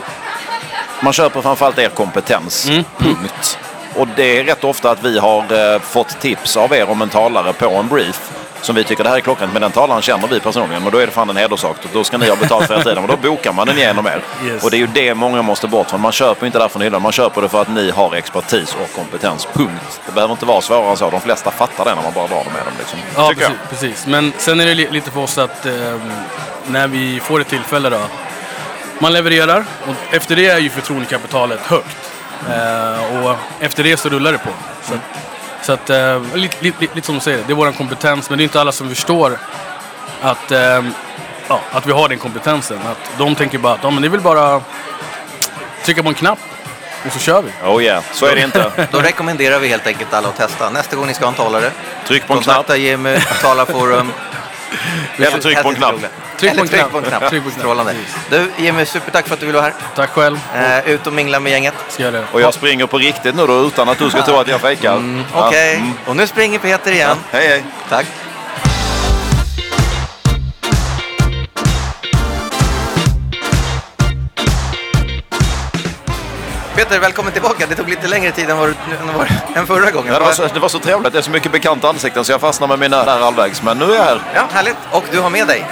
[1.00, 2.68] man köper framförallt er kompetens.
[2.68, 2.84] Mm.
[2.98, 3.58] Punkt.
[3.96, 7.08] Och det är rätt ofta att vi har eh, fått tips av er om en
[7.08, 8.30] talare på en brief.
[8.60, 10.84] Som vi tycker det här är klockrent, men den talaren känner vi personligen.
[10.86, 11.76] Och då är det fan en hederssak.
[11.92, 12.98] Då ska ni ha betalt för er tiden.
[13.04, 14.20] Och då bokar man den genom er.
[14.46, 14.64] Yes.
[14.64, 16.00] Och det är ju det många måste bort från.
[16.00, 17.02] Man köper inte det från hyllan.
[17.02, 19.48] Man köper det för att ni har expertis och kompetens.
[19.52, 20.00] Punkt.
[20.06, 21.10] Det behöver inte vara svårare än så.
[21.10, 22.72] De flesta fattar det när man bara drar med dem.
[22.78, 22.98] Liksom.
[23.16, 24.06] Ja, precis, precis.
[24.06, 25.72] Men sen är det li- lite för oss att eh,
[26.66, 28.00] när vi får ett tillfälle då.
[28.98, 31.96] Man levererar och efter det är ju förtroendekapitalet högt.
[32.50, 34.50] Eh, och efter det så rullar det på.
[34.82, 35.00] Så, att-
[35.66, 38.30] så att, eh, lite, lite, lite som du säger, det är vår kompetens.
[38.30, 39.38] Men det är inte alla som förstår
[40.22, 40.82] att, eh,
[41.48, 42.78] ja, att vi har den kompetensen.
[42.86, 44.60] Att de tänker bara att ja, men det är väl bara
[45.84, 46.38] trycka på en knapp
[47.06, 47.50] och så kör vi.
[47.68, 48.70] Oh yeah, så är det inte.
[48.90, 50.70] Då rekommenderar vi helt enkelt alla att testa.
[50.70, 51.70] Nästa gång ni ska ha en talare,
[52.06, 52.56] Tryck på en knapp.
[52.56, 54.12] kontakta Jimmy, Talarforum.
[55.16, 55.94] Eller tryck på en knapp.
[56.38, 56.90] Tryck på en tryck knapp.
[56.92, 57.30] på en knapp.
[57.30, 57.94] Tryck på en knapp, Strålande.
[58.30, 60.40] Du Jimmy, supertack för att du ville vara Tack själv.
[60.52, 60.82] här.
[60.86, 61.74] Eh, ut och mingla med gänget.
[61.88, 62.24] Ska jag det.
[62.32, 65.24] Och jag springer på riktigt nu då utan att du ska tro att jag fejkar.
[65.34, 65.92] Ja, Okej, mm.
[66.06, 67.16] och nu springer Peter igen.
[67.30, 67.64] Hej hej.
[67.88, 68.06] Tack.
[76.88, 77.66] Peter, välkommen tillbaka.
[77.66, 78.74] Det tog lite längre tid än, vad, än,
[79.18, 80.12] vad, än förra gången.
[80.12, 81.12] Ja, det, var så, det var så trevligt.
[81.12, 83.62] Det är så mycket bekanta ansikten så jag fastnar med mina där halvvägs.
[83.62, 84.20] Men nu är jag här.
[84.34, 84.76] Ja, härligt.
[84.90, 85.66] Och du har med dig.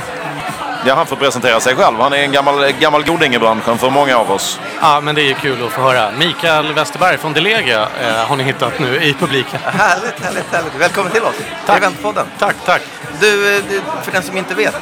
[0.86, 2.00] Ja, han får presentera sig själv.
[2.00, 4.60] Han är en gammal, gammal goding i branschen för många av oss.
[4.80, 6.10] Ja, men det är ju kul att få höra.
[6.18, 9.60] Mikael Westerberg från Delega eh, har ni hittat nu i publiken.
[9.64, 10.74] Härligt, härligt, härligt.
[10.78, 11.34] Välkommen till oss.
[11.66, 11.76] Tack.
[11.76, 12.26] Eventpodden.
[12.38, 12.82] Tack, tack.
[13.20, 14.80] Du, eh, du, för den som inte vet.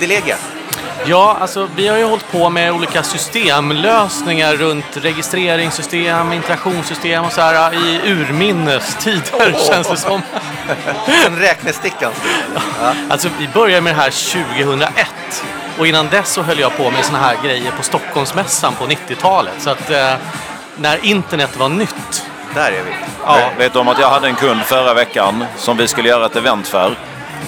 [0.00, 0.36] Delega.
[1.06, 7.40] Ja, alltså vi har ju hållit på med olika systemlösningar runt registreringssystem, interaktionssystem och så
[7.40, 10.22] här i urminnes tider känns det som.
[11.26, 12.12] En räknestickan.
[13.10, 14.10] Alltså vi började med det här
[14.60, 15.44] 2001
[15.78, 19.54] och innan dess så höll jag på med såna här grejer på Stockholmsmässan på 90-talet.
[19.58, 20.14] Så att eh,
[20.76, 22.24] när internet var nytt.
[22.54, 22.94] Där är vi.
[23.26, 26.08] Ja, Vet- Vet du om att jag hade en kund förra veckan som vi skulle
[26.08, 26.94] göra ett event för.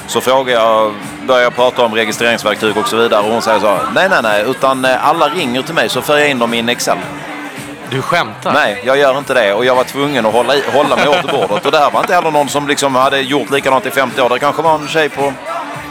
[0.07, 0.95] Så frågade jag,
[1.27, 4.45] började jag prata om registreringsverktyg och så vidare och hon säger så nej nej nej
[4.49, 6.99] utan eh, alla ringer till mig så för jag in dem i en Excel.
[7.91, 8.53] du skämtar?
[8.53, 11.23] Nej, jag gör inte det och jag var tvungen att hålla, i, hålla mig åt
[11.31, 11.67] bordet.
[11.67, 14.29] Och det här var inte heller någon som liksom hade gjort likadant i 50 år.
[14.29, 15.33] Det kanske var en tjej på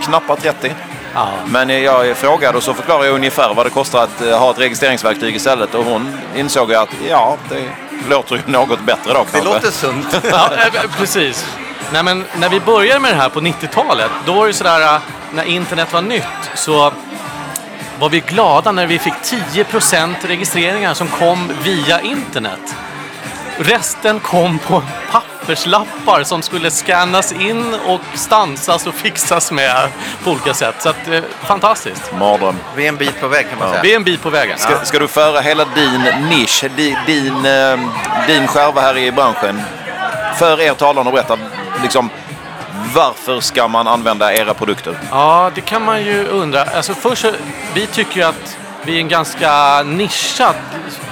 [0.04, 0.73] knappt 30.
[1.13, 1.28] Ja.
[1.45, 4.60] Men jag frågade och så förklarade jag ungefär vad det kostar att eh, ha ett
[4.60, 5.75] registreringsverktyg istället.
[5.75, 7.63] Och hon insåg att ja, det
[8.10, 9.54] låter ju något bättre då Det kanske.
[9.54, 10.19] låter sunt.
[10.32, 11.45] Ja, eh, precis.
[11.91, 15.01] Nej, men när vi började med det här på 90-talet, då var det sådär, äh,
[15.33, 16.93] när internet var nytt, så
[17.99, 22.75] var vi glada när vi fick 10% registreringar som kom via internet.
[23.57, 29.89] Resten kom på papperslappar som skulle scannas in och stansas och fixas med
[30.23, 30.75] på olika sätt.
[30.79, 32.11] Så att, eh, fantastiskt.
[32.19, 32.55] Mardröm.
[32.75, 33.81] Vi är en bit på väg kan man säga.
[33.81, 34.57] Vi är en bit på vägen.
[34.57, 37.79] Ska, ska du föra hela din nisch, din, din, eh,
[38.27, 39.61] din skärva här i branschen
[40.35, 41.37] för er talaren och berätta
[41.81, 42.09] liksom,
[42.93, 44.97] varför ska man använda era produkter?
[45.11, 46.63] Ja, det kan man ju undra.
[46.63, 47.31] Alltså först så,
[47.73, 50.55] vi tycker ju att vi är en ganska nischad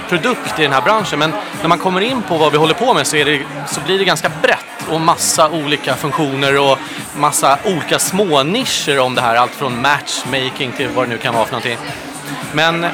[0.08, 1.18] produkt i den här branschen.
[1.18, 3.80] Men när man kommer in på vad vi håller på med så, är det, så
[3.80, 6.78] blir det ganska brett och massa olika funktioner och
[7.16, 9.36] massa olika små nischer om det här.
[9.36, 11.78] Allt från matchmaking till vad det nu kan vara för någonting.
[12.52, 12.86] Men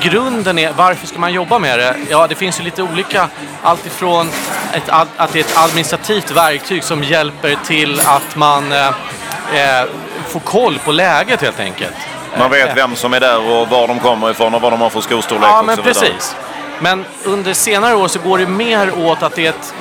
[0.00, 1.96] grunden är, varför ska man jobba med det?
[2.10, 3.28] Ja, det finns ju lite olika.
[3.62, 4.30] Allt ifrån
[4.72, 9.86] ett, att det är ett administrativt verktyg som hjälper till att man eh, eh,
[10.28, 11.94] får koll på läget helt enkelt.
[12.38, 14.90] Man vet vem som är där och var de kommer ifrån och vad de har
[14.90, 16.04] för skostorlek Ja, och men så vidare.
[16.06, 16.36] precis.
[16.80, 19.74] Men under senare år så går det mer åt att det är ett,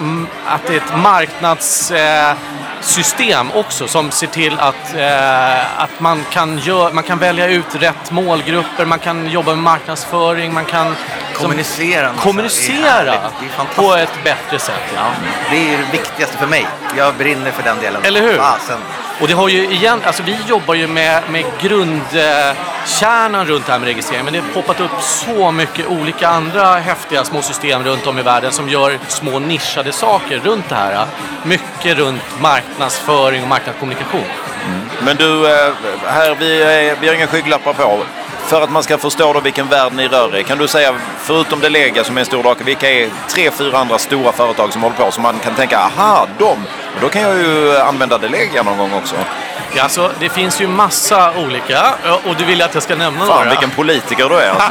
[0.48, 6.24] att det är ett marknadssystem eh, system också som ser till att, eh, att man,
[6.32, 10.86] kan gör, man kan välja ut rätt målgrupper, man kan jobba med marknadsföring, man kan
[10.86, 10.96] som-
[11.42, 12.10] Kommunicera.
[12.10, 12.16] en massa.
[12.16, 13.04] Det är kommunicera.
[13.04, 14.82] Det är på ett bättre sätt.
[14.96, 15.02] Ja.
[15.52, 16.68] Det är det viktigaste för mig.
[16.98, 18.02] Jag brinner för den delen.
[18.06, 18.38] Eller hur?
[18.38, 18.78] Fasen.
[19.22, 23.80] Och det har ju igen, alltså vi jobbar ju med, med grundkärnan runt det här
[23.80, 28.08] med registrering men det har poppat upp så mycket olika andra häftiga små system runt
[28.08, 31.06] om i världen som gör små nischade saker runt det här.
[31.44, 34.24] Mycket runt marknadsföring och marknadskommunikation.
[34.68, 34.82] Mm.
[35.06, 35.74] Men du, eh,
[36.06, 38.04] här, vi, är, vi har inga skygglappar på
[38.48, 40.94] för att man ska förstå då vilken värld ni rör er i, kan du säga,
[41.20, 44.82] förutom Delega som är en stor drake, vilka är tre, fyra andra stora företag som
[44.84, 46.46] håller på som man kan tänka, aha, de,
[46.96, 49.16] och då kan jag ju använda Delega någon gång också.
[49.76, 53.36] Ja, alltså, det finns ju massa olika och du vill att jag ska nämna Fan
[53.38, 53.50] några.
[53.50, 54.70] vilken politiker du är alltså.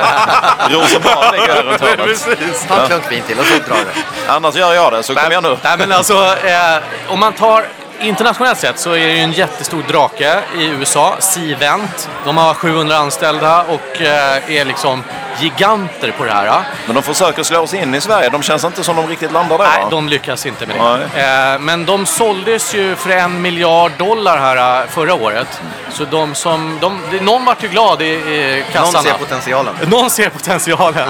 [0.70, 2.06] Rosenbad ligger här runt hörnet.
[2.06, 2.66] Precis.
[2.68, 4.32] Ta en klunk vin till och så drar det.
[4.32, 5.56] Annars gör jag det, så kom igen nu.
[5.62, 7.64] Nej, men alltså, eh, om man tar
[8.00, 12.10] internationellt sett så är det ju en jättestor drake i USA, Cvent.
[12.24, 15.02] De har 700 anställda och eh, är liksom
[15.40, 16.62] giganter på det här.
[16.86, 18.28] Men de försöker slå sig in i Sverige.
[18.28, 19.90] De känns inte som de riktigt landar där Nej, va?
[19.90, 21.08] de lyckas inte med det.
[21.16, 21.52] Nej.
[21.54, 25.60] Eh, men de såldes ju för en miljard dollar här eh, förra året.
[25.90, 28.92] Så de som, de, någon vart ju glad i, i kassarna.
[29.02, 29.74] Någon ser potentialen.
[29.86, 31.08] Någon ser potentialen.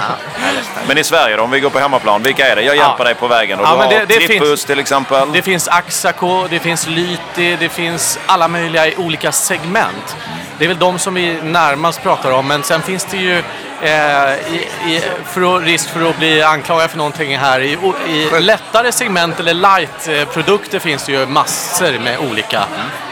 [0.87, 2.61] Men i Sverige då, om vi går på hemmaplan, vilka är det?
[2.61, 3.03] Jag hjälper Ja.
[3.03, 3.59] dig på vägen.
[3.59, 5.31] Och Ja, du men har det- det Trippus finns- till exempel.
[5.31, 10.15] Det finns Axaco, det finns Lyti, det finns alla möjliga i olika segment.
[10.57, 13.43] Det är väl de som vi närmast pratar om, men sen finns det ju
[13.81, 17.59] eh, i, i, för att, risk för att bli anklagad för någonting här.
[17.59, 22.57] I, i lättare segment eller light-produkter finns det ju massor med olika.
[22.57, 23.06] Eh,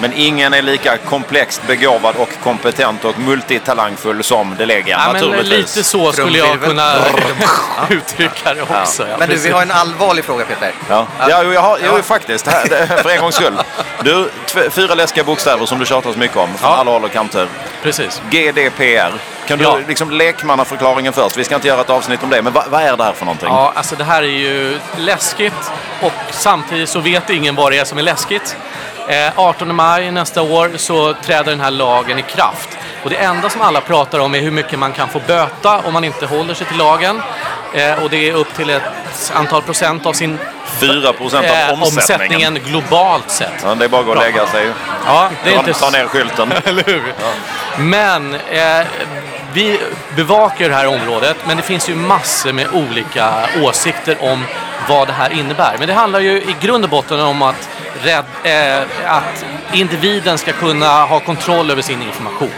[0.00, 5.76] Men ingen är lika komplext begåvad och kompetent och multitalangfull som Delega, ja, men naturligtvis.
[5.76, 6.94] lite så skulle jag kunna
[7.90, 9.08] uttrycka det också.
[9.08, 10.72] Ja, Men du, vi har en allvarlig fråga Peter.
[10.88, 12.46] Ja, ja jo, jag har, jo, faktiskt.
[12.46, 13.58] Här, för en gångs skull.
[14.02, 14.30] Du,
[14.70, 16.76] fyra läskiga bokstäver som du tjatar så mycket om från Ja.
[16.76, 17.48] alla håll och kanter.
[17.82, 18.22] precis.
[18.30, 19.12] GDPR.
[19.46, 19.78] Kan du Ja.
[19.88, 21.36] liksom lekmannaförklaringen först?
[21.36, 23.24] Vi ska inte göra ett avsnitt om det, men vad, vad är det här för
[23.24, 23.48] någonting?
[23.48, 25.70] Ja, alltså det här är ju läskigt
[26.02, 28.56] och samtidigt så vet ingen vad det är som är läskigt.
[29.08, 32.68] Eh, 18 maj nästa år så träder den här lagen i kraft.
[33.04, 35.92] Och det enda som alla pratar om är hur mycket man kan få böta om
[35.92, 37.22] man inte håller sig till lagen.
[37.74, 38.82] Eh, och det är upp till ett
[39.34, 40.38] antal procent av sin
[40.80, 41.82] 4 procent av eh, omsättningen.
[41.82, 43.52] omsättningen globalt sett.
[43.64, 44.70] Ja, det är bara att gå och lägga sig.
[45.06, 46.52] Ja, det är inte ta ner skylten.
[46.64, 47.14] eller hur?
[47.76, 48.86] Men eh,
[49.52, 49.80] vi
[50.16, 54.44] bevakar det här området, men det finns ju massor med olika åsikter om
[54.88, 55.76] vad det här innebär.
[55.78, 57.68] Men det handlar ju i grund och botten om att,
[58.02, 62.50] rädd, eh, att individen ska kunna ha kontroll över sin information.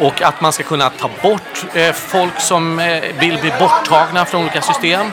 [0.00, 4.42] Och att man ska kunna ta bort eh, folk som eh, vill bli borttagna från
[4.42, 5.06] olika system.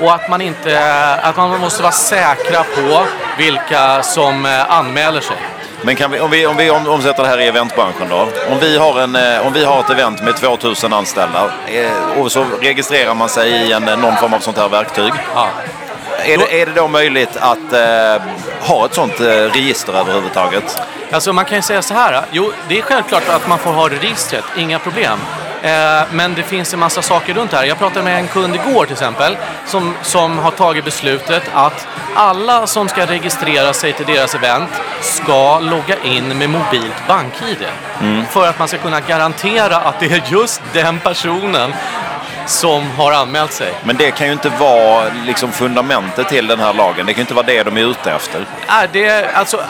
[0.00, 3.06] Och att man, inte, att man måste vara säkra på
[3.38, 5.36] vilka som eh, anmäler sig.
[5.82, 8.28] Men vi, om vi, om vi om, omsätter det här i eventbranschen då.
[8.50, 12.32] Om vi har, en, eh, om vi har ett event med 2000 anställda eh, och
[12.32, 15.12] så registrerar man sig i en, eh, någon form av sånt här verktyg.
[15.34, 15.48] Ja.
[16.24, 18.22] Är det, är det då möjligt att eh,
[18.60, 20.78] ha ett sånt eh, register överhuvudtaget?
[21.10, 22.22] Alltså man kan ju säga så här.
[22.30, 25.18] Jo, det är självklart att man får ha registret, inga problem.
[25.62, 27.64] Eh, men det finns en massa saker runt här.
[27.64, 32.66] Jag pratade med en kund igår till exempel som, som har tagit beslutet att alla
[32.66, 37.66] som ska registrera sig till deras event ska logga in med mobilt bank-id.
[38.30, 41.72] För att man ska kunna garantera att det är just den personen
[42.46, 43.74] som har anmält sig.
[43.84, 47.06] Men det kan ju inte vara liksom fundamentet till den här lagen.
[47.06, 48.46] Det kan ju inte vara det de är ute efter.
[48.66, 49.60] Är det, alltså,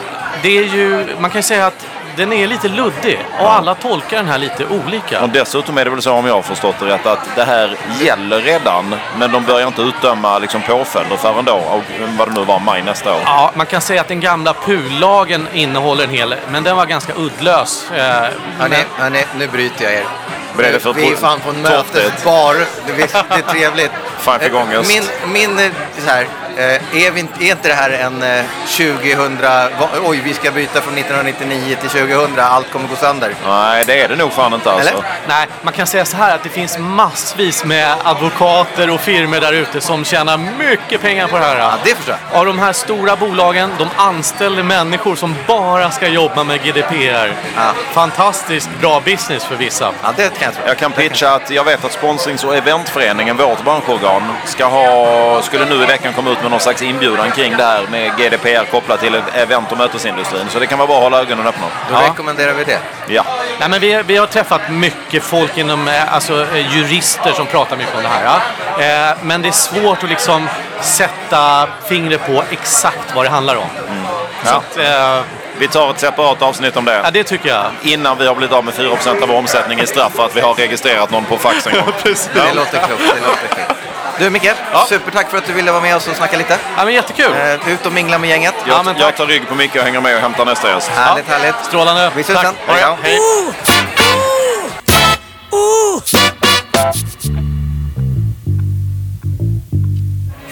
[0.41, 1.85] det är ju, man kan ju säga att
[2.17, 5.21] den är lite luddig och alla tolkar den här lite olika.
[5.21, 7.77] Och dessutom är det väl så om jag har förstått det rätt att det här
[7.99, 11.83] gäller redan men de börjar inte utdöma liksom, påföljder förrän då, och
[12.17, 13.21] vad det nu var, maj nästa år.
[13.25, 17.13] Ja, man kan säga att den gamla PUL-lagen innehåller en hel, men den var ganska
[17.13, 17.91] uddlös.
[17.91, 20.05] Eh, Hörni, men, hörni, nu bryter jag er.
[20.79, 22.55] För vi är fan på en mötesbar.
[22.87, 23.03] Det
[23.37, 23.91] är, trevligt.
[24.19, 24.89] Fan, fick ångest.
[24.89, 25.71] Min, min eh,
[26.05, 26.27] så här, eh,
[26.63, 28.43] är, vi, inte- är inte det här en eh,
[28.77, 29.37] 2000...
[29.41, 32.39] va- Oj, vi ska byta från 1999 till 2000.
[32.39, 33.33] Allt kommer gå sönder.
[33.47, 34.89] Nej, det är det nog fan inte alltså.
[34.89, 35.03] Eller?
[35.27, 39.53] nej, man kan säga så här att det finns massvis med advokater och firmor där
[39.53, 41.59] ute som tjänar mycket pengar på det här.
[41.59, 42.39] Ja, det förstår jag.
[42.39, 47.33] Av de här stora bolagen, de anställer människor som bara ska jobba med GDPR.
[47.55, 47.71] Ja.
[47.91, 49.91] Fantastiskt bra business för vissa.
[50.03, 50.63] Ja, det kan jag tro.
[50.67, 55.65] Jag kan pitcha att jag vet att Sponsrings och eventföreningen, vårt branschorgan, ska ha, skulle
[55.65, 58.99] nu i veckan komma ut med någon slags inbjudan kring det här med GDPR kopplat
[58.99, 60.45] till event och mötesindustrin.
[60.49, 61.65] Så det kan vara bra att hålla ögonen öppna.
[61.89, 62.01] Då Ja.
[62.11, 62.79] rekommenderar vi det.
[63.07, 63.23] Ja.
[63.59, 67.77] Nej, men vi, vi har träffat mycket folk inom, eh, alltså eh, jurister som pratar
[67.77, 68.23] mycket om det här.
[68.23, 68.83] ja.
[69.11, 70.47] Eh, Men det är svårt att liksom
[70.81, 73.67] sätta fingret på exakt vad det handlar om.
[74.43, 74.55] Så Ja.
[74.55, 75.25] att, eh,
[75.59, 77.11] Vi tar ett separat avsnitt om ja, det.
[77.11, 77.65] det tycker jag.
[77.81, 80.41] Innan vi har blivit av med 4% av vår omsättning i straff för att vi
[80.41, 81.83] har registrerat någon på fax en gång.
[82.03, 82.29] Precis.
[82.33, 83.01] Det låter klokt.
[83.15, 83.76] Det låter klokt.
[84.19, 84.53] Du Micke,
[84.89, 86.57] supertack för att du ville vara med oss och snacka lite.
[86.77, 87.31] Ja, men jättekul.
[87.35, 88.55] Eh, ut och mingla med gänget.
[88.65, 89.17] Ja, men Jag, jag tack.
[89.17, 90.89] tar rygg på Micke och hänger med och hämtar nästa gäst.
[90.95, 91.55] Härligt, härligt.
[91.65, 92.11] Strålande.
[92.15, 92.55] Vi ses sen.
[92.67, 92.97] Hej då.
[93.03, 93.19] Hej.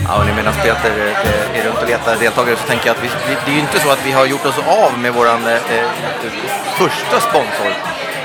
[0.08, 3.08] Ja, och medan Peter eh, är runt och letar deltagare så tänker jag att vi,
[3.28, 5.54] vi, det är ju inte så att vi har gjort oss av med vår eh,
[5.54, 5.90] eh,
[6.78, 7.74] första sponsor.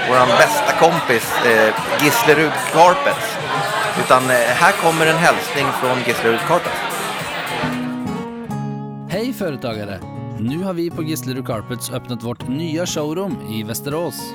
[0.08, 3.26] Vår bästa kompis eh, Gislerud Carpets.
[3.98, 6.76] Utan eh, här kommer en hälsning från Gislerud Carpets.
[9.08, 10.00] Hej företagare!
[10.40, 14.32] Nu har vi på Gislerud Carpets öppnat vårt nya showroom i Västerås.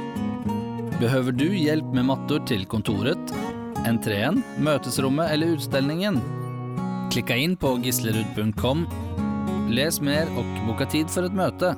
[0.99, 3.33] Behöver du hjälp med mattor till kontoret,
[3.85, 6.19] entrén, mötesrummet eller utställningen?
[7.11, 8.87] Klicka in på gislerud.com,
[9.69, 11.75] läs mer och boka tid för ett möte.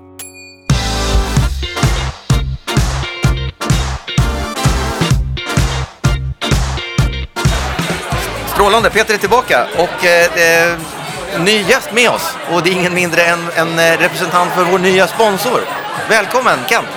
[8.57, 10.77] Strålande, Peter är tillbaka och eh,
[11.39, 12.37] ny gäst med oss.
[12.51, 15.61] Och det är ingen mindre än en eh, representant för vår nya sponsor.
[16.09, 16.87] Välkommen Kent!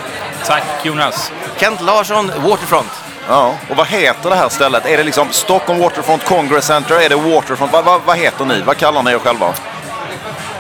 [0.47, 1.33] Tack Jonas.
[1.57, 2.91] Kent Larsson, Waterfront.
[3.29, 4.87] Ja, och vad heter det här stället?
[4.87, 7.01] Är det liksom Stockholm Waterfront Congress Center?
[7.01, 7.73] Är det Waterfront?
[7.73, 8.63] Vad, vad, vad heter ni?
[8.63, 9.55] Vad kallar ni er själva?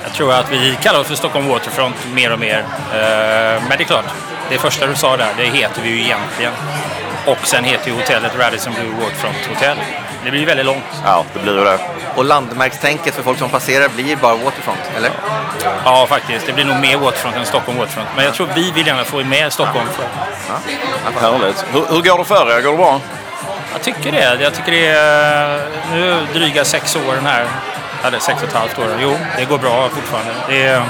[0.05, 2.59] Jag tror att vi kallar oss för Stockholm Waterfront mer och mer.
[2.93, 4.05] Eh, Men det är klart,
[4.51, 6.53] det första du sa där, det heter vi ju egentligen.
[7.27, 9.77] Och sen heter ju hotellet Radisson Blue Waterfront Hotel.
[10.25, 10.85] Det blir väldigt långt.
[11.05, 11.79] Ja, det blir det.
[12.15, 15.11] Och landmärkstänket för folk som passerar blir bara Waterfront, eller?
[15.85, 16.47] Ja, faktiskt.
[16.47, 18.09] Det blir nog mer Waterfront än Stockholm Waterfront.
[18.17, 19.87] Men jag tror vi vill gärna få med Stockholm.
[19.87, 21.21] För.
[21.21, 21.65] Härligt.
[21.73, 22.63] Hur, hur går det för er?
[22.63, 23.01] Går det bra?
[23.73, 24.43] Jag tycker det.
[24.43, 25.61] Jag tycker det är
[25.93, 27.47] nu dryga sex åren här.
[28.05, 28.87] Eller sex och ett halvt år.
[29.03, 30.33] Jo, det går bra fortfarande.
[30.49, 30.83] Det är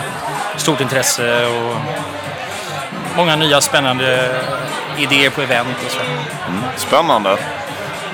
[0.57, 1.77] stort intresse och
[3.16, 4.29] många nya spännande
[4.99, 6.01] idéer på event och så.
[6.77, 7.37] Spännande.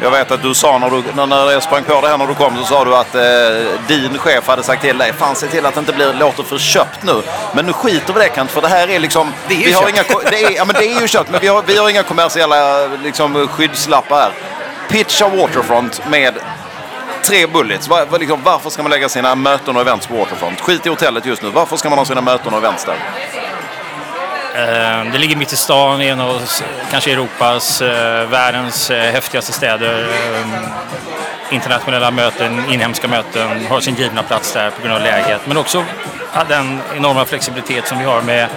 [0.03, 2.35] Jag vet att du sa när, du, när- jag sprang på det här när du
[2.35, 3.23] kom så sa du att eh,
[3.89, 6.59] din chef hade sagt till dig Fan se till att det inte blir, låter för
[6.59, 7.23] köpt nu.
[7.55, 9.33] Men nu skiter vi det Kent för det här är liksom...
[9.49, 10.11] Det är ju vi har köpt.
[10.11, 12.03] inga, det, är, ja, men det är ju köpt men vi har, vi har inga
[12.03, 14.33] kommersiella liksom, skyddslappar här.
[14.89, 16.35] Pitcha Waterfront med
[17.25, 17.89] tre bullets.
[17.89, 20.61] Var, var, liksom, varför ska man lägga sina möten och events på Waterfront?
[20.61, 21.51] Skit i hotellet just nu.
[21.51, 22.97] Varför ska man ha sina möten och events där?
[24.57, 26.43] Eh, det ligger mitt i stan, i en av
[26.91, 30.07] kanske Europas, eh, världens eh, häftigaste städer.
[31.51, 35.41] Internationella möten, inhemska möten har sin givna plats där på grund av läget.
[35.47, 35.85] Men också
[36.49, 38.49] den enorma flexibilitet som vi har med,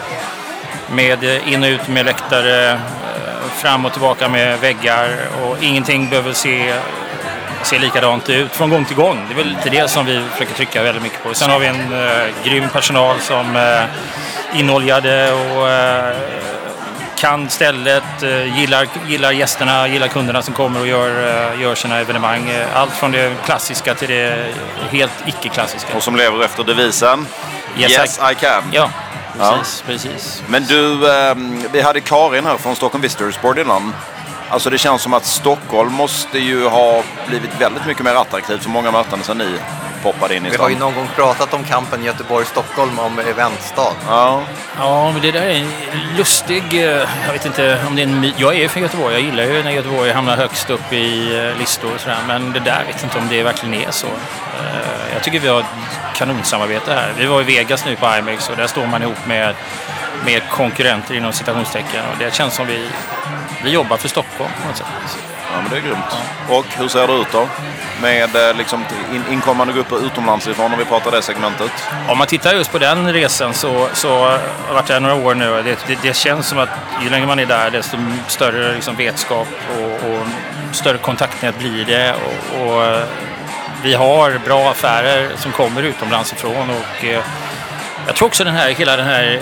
[0.91, 2.79] med in och ut med läktare,
[3.55, 6.73] fram och tillbaka med väggar och ingenting behöver se
[7.63, 9.25] ser likadant ut från gång till gång.
[9.27, 11.33] Det är väl lite det som vi försöker trycka väldigt mycket på.
[11.33, 13.83] Sen har vi en eh, grym personal som eh,
[14.53, 16.15] inoljade och eh,
[17.17, 21.09] kan stället, eh, gillar, gillar gästerna, gillar kunderna som kommer och gör,
[21.53, 22.51] eh, gör sina evenemang.
[22.73, 24.45] Allt från det klassiska till det
[24.91, 25.97] helt icke-klassiska.
[25.97, 27.27] Och som lever efter devisen
[27.77, 28.63] Yes, Yes, I can.
[28.71, 28.89] Ja,
[29.39, 29.55] Ja.
[29.57, 29.81] precis.
[29.88, 30.43] precis.
[30.47, 33.93] Men du, ehm, vi hade Karin här från Stockholm Visitors Board innan.
[34.49, 38.69] Alltså det känns som att Stockholm måste ju ha blivit väldigt mycket mer attraktivt för
[38.69, 39.55] många möten sen ni
[40.03, 40.88] poppade in i Vi har ju stan.
[40.88, 43.93] någon gång pratat om kampen Göteborg-Stockholm om eventstad.
[44.07, 44.41] Ja,
[44.79, 45.71] Ja, men det där är en
[46.17, 46.63] lustig...
[46.73, 49.13] eh, Jag vet inte om det är en my- Jag är ju från Göteborg.
[49.13, 52.17] Jag gillar ju när Göteborg hamnar högst upp i eh, listor och sådär.
[52.27, 54.07] Men det där vet inte om det verkligen är så.
[54.07, 55.65] Eh, Jag tycker vi har ett
[56.15, 57.13] kanonsamarbete här.
[57.17, 59.55] Vi var i Vegas nu på IMEX och där står man ihop med,
[60.25, 62.05] med konkurrenter inom citationstecken.
[62.12, 62.88] Och det känns som vi,
[63.63, 64.88] vi jobbar för Stockholm på något sätt
[65.53, 66.15] ja men det är grymt.
[66.49, 67.49] Och hur ser det ut då?
[68.01, 71.71] Med eh, liksom in, inkommande grupper utomlands ifrån om vi pratar det segmentet.
[72.07, 75.35] Om man tittar just på den resan så, så har jag varit där några år
[75.35, 76.69] nu och det, det, det känns som att
[77.03, 80.27] ju längre man är där desto större liksom vetskap och, och
[80.71, 82.13] större kontaktnät blir det.
[82.13, 83.03] Och, och eh,
[83.83, 87.23] vi har bra affärer som kommer utomlands ifrån och eh,
[88.07, 89.39] jag tror också den här, hela den här, eh,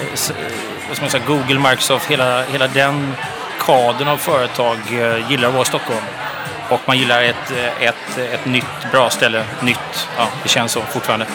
[0.88, 3.14] vad ska man säga, Google, Microsoft, hela, hela den
[3.68, 6.02] kadern av företag eh, gillar att vara i Stockholm.
[6.70, 9.44] Och man gillar ett, eh, ett, ett nytt, bra ställe.
[9.62, 11.26] Nytt, ja, det känns så fortfarande.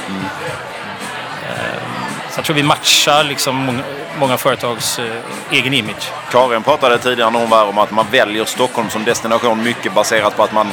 [2.33, 3.83] Så jag tror vi matchar liksom många,
[4.19, 5.07] många företags eh,
[5.51, 6.13] egen image.
[6.31, 9.95] Karin pratade tidigare när hon var här om att man väljer Stockholm som destination mycket
[9.95, 10.73] baserat på att man,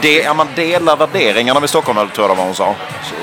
[0.00, 2.74] de, ja, man delar värderingarna med Stockholm, eller tror jag det var hon sa.
[3.02, 3.14] Så,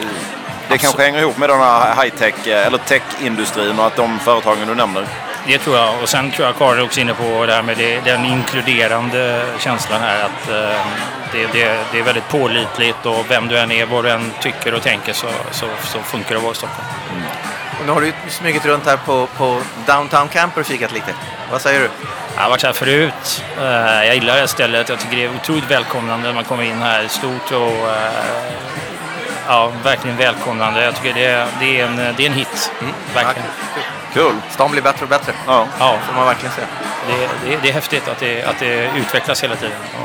[0.69, 4.75] Det kanske hänger ihop med den här high-tech, eller tech-industrin och att de företagen du
[4.75, 5.07] nämner.
[5.47, 6.01] Det tror jag.
[6.01, 9.45] Och sen tror jag Karin är också inne på det här med det, den inkluderande
[9.59, 10.23] känslan här.
[10.23, 10.81] Att eh,
[11.31, 14.73] det, det, det är väldigt pålitligt och vem du än är, vad du än tycker
[14.73, 16.87] och tänker så, så, så funkar det att vara i Stockholm.
[17.79, 21.13] Och nu har du smugit runt här på, på Downtown Camper och kikat lite.
[21.51, 21.89] Vad säger du?
[22.35, 23.43] Jag har varit här förut.
[23.59, 24.89] Eh, Jag gillar det här stället.
[24.89, 27.07] Jag tycker det är otroligt välkomnande när man kommer in här.
[27.07, 28.51] Stort och eh,
[29.47, 30.83] ja, verkligen välkomnande.
[30.85, 32.71] Jag tycker det är, det är, en, det är en hit.
[33.13, 33.49] Verkligen.
[34.13, 34.33] Kul!
[34.49, 35.33] Stan blir bättre och bättre.
[35.47, 35.67] Ja.
[35.79, 36.67] Ja, får man verkligen säga.
[37.07, 39.75] det, det, det är häftigt att det, att det utvecklas hela tiden.
[39.93, 39.99] Ja.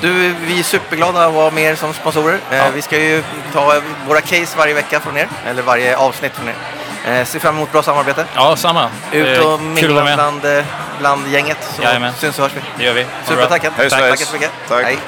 [0.00, 2.38] Du, vi är superglada att ha med er som sponsorer.
[2.50, 3.22] Eh, vi ska ju
[3.52, 6.54] ta våra case varje vecka från er, eller varje avsnitt från er.
[7.20, 8.24] Eh, ser fram emot bra samarbete.
[8.34, 8.88] Ja, samma.
[9.12, 10.42] Ut Eh, och mingla vara bland,
[10.98, 11.58] bland gänget.
[11.76, 12.12] Så Jajamän.
[12.18, 12.60] syns och hörs vi.
[12.78, 13.00] Det gör vi.
[13.00, 13.90] Hej, Tack, svejs.
[13.92, 14.50] tackar så mycket.
[14.68, 14.84] Tack.
[14.84, 14.98] Hej.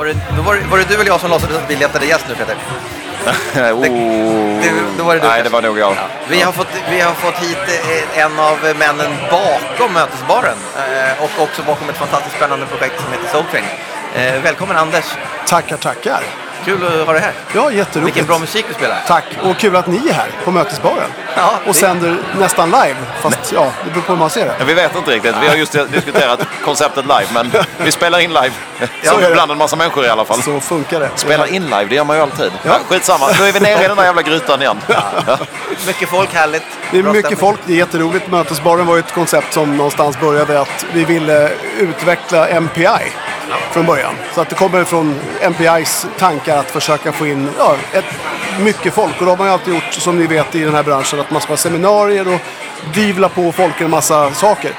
[0.00, 2.06] Var det, då var, det, var det du eller jag som låtsades att vi letade
[2.06, 2.56] gäst nu Peter?
[3.72, 3.82] oh.
[4.62, 5.42] det- då var det du Nej, kanske.
[5.42, 5.96] det var nog jag.
[6.28, 7.58] Vi har fått, vi har fått hit
[8.14, 13.12] eh, en av männen bakom Mötesbaren eh, och också bakom ett fantastiskt spännande projekt som
[13.12, 13.64] heter Soul Train.
[14.14, 15.04] Eh, välkommen Anders!
[15.46, 16.22] Tackar, tackar.
[16.64, 17.32] Kul att ha dig här.
[17.54, 18.06] Ja, jätteroligt.
[18.06, 19.02] Vilken bra musik du spelar.
[19.06, 21.10] Tack, och kul att ni är här på Mötesbaren.
[21.36, 24.54] Ja, och det- sänder nästan live, fast ja, det beror på hur man ser det.
[24.58, 25.34] Ja, Vi vet inte riktigt.
[25.42, 27.52] Vi har just diskuterat konceptet live, men
[27.84, 28.50] vi spelar in live.
[29.02, 29.34] Så är det.
[29.34, 30.42] Bland en massa människor i alla fall.
[30.42, 31.10] Så funkar det.
[31.14, 32.52] Spelar in live, det gör man ju alltid.
[32.62, 32.70] Ja.
[32.72, 32.78] Ja.
[32.88, 34.80] Skitsamma, nu är vi nere i den där jävla grytan igen.
[34.86, 35.38] Ja.
[35.86, 36.62] Mycket folk, härligt.
[36.90, 37.40] Det är Bra mycket stämning.
[37.40, 38.30] folk, det är jätteroligt.
[38.30, 42.88] Mötesbaren var ju ett koncept som någonstans började att vi ville utveckla MPI
[43.72, 44.14] från början.
[44.34, 48.04] Så att det kommer från MPIs tankar att försöka få in ja, ett,
[48.60, 49.18] mycket folk.
[49.18, 51.30] Och då har man ju alltid gjort, som ni vet i den här branschen, att
[51.30, 52.40] man ska ha seminarier och
[52.94, 54.72] divla på folk en massa saker.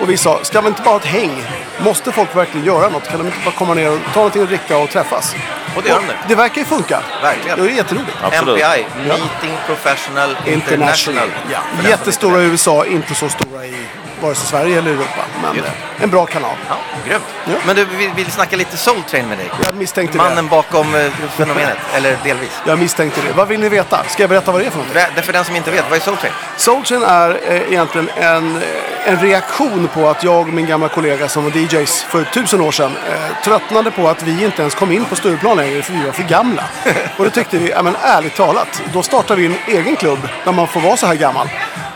[0.00, 1.42] Och vi sa, ska vi inte bara ha ett häng?
[1.78, 3.08] Måste folk verkligen göra något?
[3.08, 5.34] Kan de inte bara komma ner och ta någonting att dricka och träffas?
[5.76, 6.12] Och det gör de nu.
[6.28, 7.02] Det verkar ju funka.
[7.22, 7.58] Verkligen.
[7.58, 8.16] Det är jätteroligt.
[8.22, 8.56] Absolut.
[8.56, 11.28] MPI, Meeting Professional International.
[11.52, 11.58] Ja.
[11.72, 12.44] Den som Jättestora i.
[12.44, 13.74] USA, inte så stora i
[14.22, 15.24] vare sig Sverige eller Europa.
[15.42, 15.68] Men Just.
[15.68, 16.56] eh, en bra kanal.
[16.68, 16.74] Ja,
[17.08, 17.24] grymt.
[17.44, 17.52] Ja.
[17.66, 19.50] Men du, vi vill snacka lite Soul Train med dig.
[19.66, 20.50] Jag misstänkte Mannen det.
[20.50, 21.06] bakom eh,
[21.36, 22.60] fenomenet, eller delvis.
[22.66, 23.32] Jag misstänkte det.
[23.32, 24.04] Vad vill ni veta?
[24.08, 24.94] Ska jag berätta vad det är för något?
[25.14, 26.32] Det- för den som inte vet, vad är Soul Train?
[26.56, 28.62] Soulchain är eh, egentligen en,
[29.04, 32.72] en reaktion på att jag och min gamla kollega som var DJs för tusen år
[32.72, 36.04] sedan eh, tröttnade på att vi inte ens kom in på Stureplan längre för vi
[36.04, 36.64] var för gamla.
[37.16, 40.52] Och då tyckte vi, ja men ärligt talat, då startar vi en egen klubb där
[40.52, 41.48] man får vara så här gammal.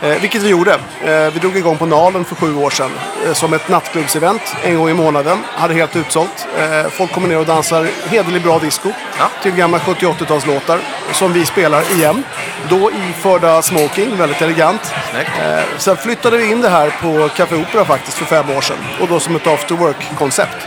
[0.03, 0.73] Eh, vilket vi gjorde.
[1.03, 2.91] Eh, vi drog igång på Nalen för sju år sedan
[3.25, 5.37] eh, som ett nattklubbsevent en gång i månaden.
[5.55, 6.47] Hade helt utsålt.
[6.59, 8.89] Eh, folk kommer ner och dansar hederlig bra disco
[9.19, 9.29] Ja.
[9.43, 10.79] till gamla 70 80-talslåtar
[11.13, 12.23] som vi spelar igen.
[12.69, 14.93] Då iförda smoking, väldigt elegant.
[15.39, 18.77] Eh, sen flyttade vi in det här på Café Opera faktiskt för fem år sedan.
[19.01, 20.57] Och då som ett after work-koncept.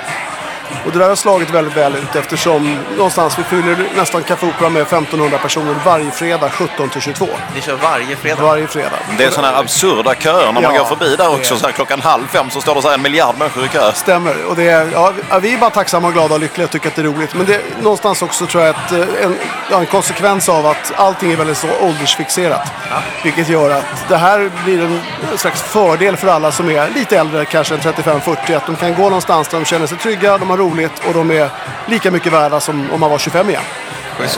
[0.87, 4.69] Och det där har slagit väldigt väl ut eftersom någonstans vi fyller nästan Café Opera
[4.69, 7.29] med 1500 personer varje fredag 17 till 22.
[7.55, 8.43] Ni kör varje fredag.
[8.43, 8.99] Varje fredag.
[9.19, 10.47] Det är sådana här absurda köer.
[10.47, 12.83] När man Ja, går förbi där också så här, klockan halv fem så står det
[12.83, 13.93] så här en miljard människor i kö.
[13.93, 14.45] Stämmer.
[14.49, 15.13] Och det är, ja,
[15.43, 17.35] vi är bara tacksamma, glada och lyckliga och tycker att det är roligt.
[17.35, 19.37] Men det är någonstans också tror jag att eh, en,
[19.71, 22.73] ja, en konsekvens av att allting är väldigt så åldersfixerat.
[23.25, 25.01] Vilket gör att det här blir en
[25.39, 28.57] slags fördel för alla som är lite äldre, kanske än 35-40.
[28.57, 31.31] Att de kan gå någonstans där de känner sig trygga, de har roligt och de
[31.31, 31.51] är
[31.87, 33.63] lika mycket värda som om man var 25 igen.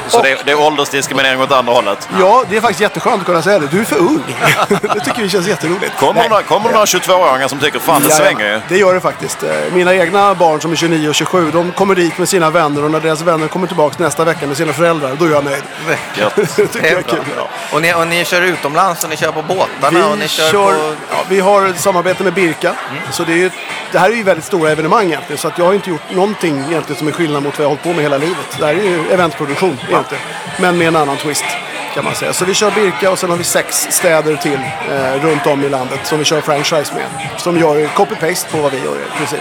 [0.09, 2.09] Så det är, det är åldersdiskriminering åt andra hållet.
[2.21, 3.67] Ja, det är faktiskt jätteskönt att kunna säga det.
[3.67, 4.23] Du är för ung.
[4.69, 5.97] det tycker vi känns jätteroligt.
[5.97, 8.61] Kommer det några, kommer några 22-åringar som tycker fan det svänger ju?
[8.69, 9.43] Det gör det faktiskt.
[9.43, 12.85] Eh, Mina egna barn som är 29 och 27, de kommer dit med sina vänner
[12.85, 15.63] och när deras vänner kommer tillbaka nästa vecka med sina föräldrar, då är jag nöjd.
[16.57, 17.21] Det tycker jag är kul.
[17.73, 20.51] Och ni, och ni kör utomlands och ni kör på båtarna Vi, och ni kör,
[20.53, 20.95] kör, på...
[21.11, 22.75] ja, vi har ett samarbete med Birka.
[23.11, 23.51] Så det, är ju,
[23.93, 25.39] det här är ju väldigt stora evenemang egentligen.
[25.39, 27.77] Så att jag har inte gjort någonting egentligen som är skillnad mot vad jag har
[27.77, 28.57] hållit på med hela livet.
[28.59, 30.25] Det här är ju eventproduktion egentligen.
[30.59, 31.45] Men med en annan twist
[31.95, 32.33] kan man säga.
[32.33, 34.59] Så vi kör Birka och sen har vi sex städer till
[34.91, 37.05] eh, runt om i landet som vi kör franchise med.
[37.37, 39.41] Som gör copy-paste på vad vi gör i princip.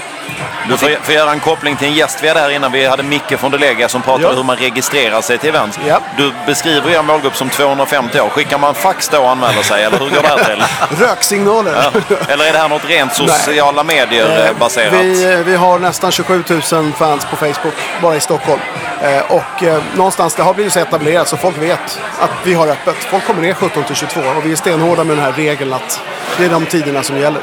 [0.70, 2.72] Du får, får göra en koppling till en gäst vi hade här innan.
[2.72, 4.30] Vi hade Micke från Delega som pratade Ja.
[4.30, 5.80] om hur man registrerar sig till event.
[5.88, 6.00] Ja.
[6.18, 8.30] Du beskriver er målgrupp som 250 år.
[8.30, 10.64] Skickar man fax då och anmäler sig eller hur går det här till?
[11.06, 11.74] Röksignaler.
[11.94, 12.16] Ja.
[12.28, 14.94] Eller är det här något rent sociala medier eh, baserat?
[14.94, 18.62] Vi, vi har nästan 27 000 fans på Facebook bara i Stockholm.
[19.02, 22.68] Eh, och eh, någonstans, det har blivit så etablerat så folk vet att vi har
[22.68, 22.96] öppet.
[22.96, 26.02] Folk kommer ner 17 till 22 och vi är stenhårda med den här regeln att
[26.38, 27.42] det är de tiderna som gäller.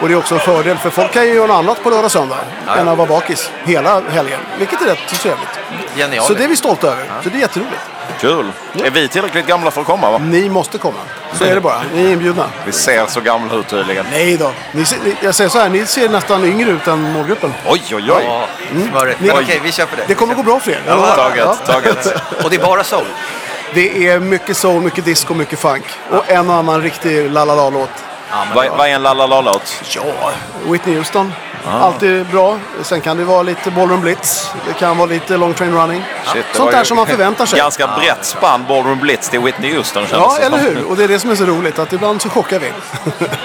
[0.00, 2.04] Och det är också en fördel för folk kan ju göra något annat på lördag
[2.04, 2.36] och söndag
[2.78, 4.40] än att vara bakis hela helgen.
[4.58, 5.48] Vilket är rätt trevligt.
[5.96, 6.26] Genialiskt.
[6.26, 7.04] Så det är vi stolta över.
[7.22, 7.80] Så det är jätteroligt.
[8.20, 8.52] Kul.
[8.84, 10.18] Är vi tillräckligt gamla för att komma va?
[10.18, 10.98] Ni måste komma.
[11.32, 11.80] Så är det bara.
[11.94, 12.44] Ni är inbjudna.
[12.66, 14.06] Vi ser så gamla ut tydligen.
[14.10, 14.52] Nej då.
[14.72, 17.54] Ni, ser- jag säger så här, ni ser nästan yngre ut än målgruppen.
[17.66, 18.22] Oj, oj, oj.
[18.26, 18.88] Ja, Mm.
[19.18, 20.02] Men okej, vi köper det.
[20.06, 20.80] Det kommer gå bra för er.
[20.86, 22.06] Ja, Taget, taget.
[22.44, 23.04] Och det är bara soul.
[23.74, 25.84] Det är mycket soul, mycket disco, mycket funk.
[26.10, 27.90] Och en och annan riktig la-la-la-låt.
[28.54, 29.82] Vad vad är en la-la-la-låt?
[29.94, 30.02] Ja,
[30.66, 31.32] Whitney Houston.
[31.68, 32.58] Alltid bra.
[32.82, 34.50] Sen kan det vara lite Ballroom Blitz.
[34.68, 36.04] Det kan vara lite Long Train Running.
[36.26, 37.58] Shit, Sånt där som man förväntar sig.
[37.58, 40.66] Ganska brett spann, Ballroom Blitz till Whitney Houston Ja, eller som.
[40.66, 40.84] hur?
[40.88, 41.78] Och det är det som är så roligt.
[41.78, 42.72] Att ibland så chockar vi.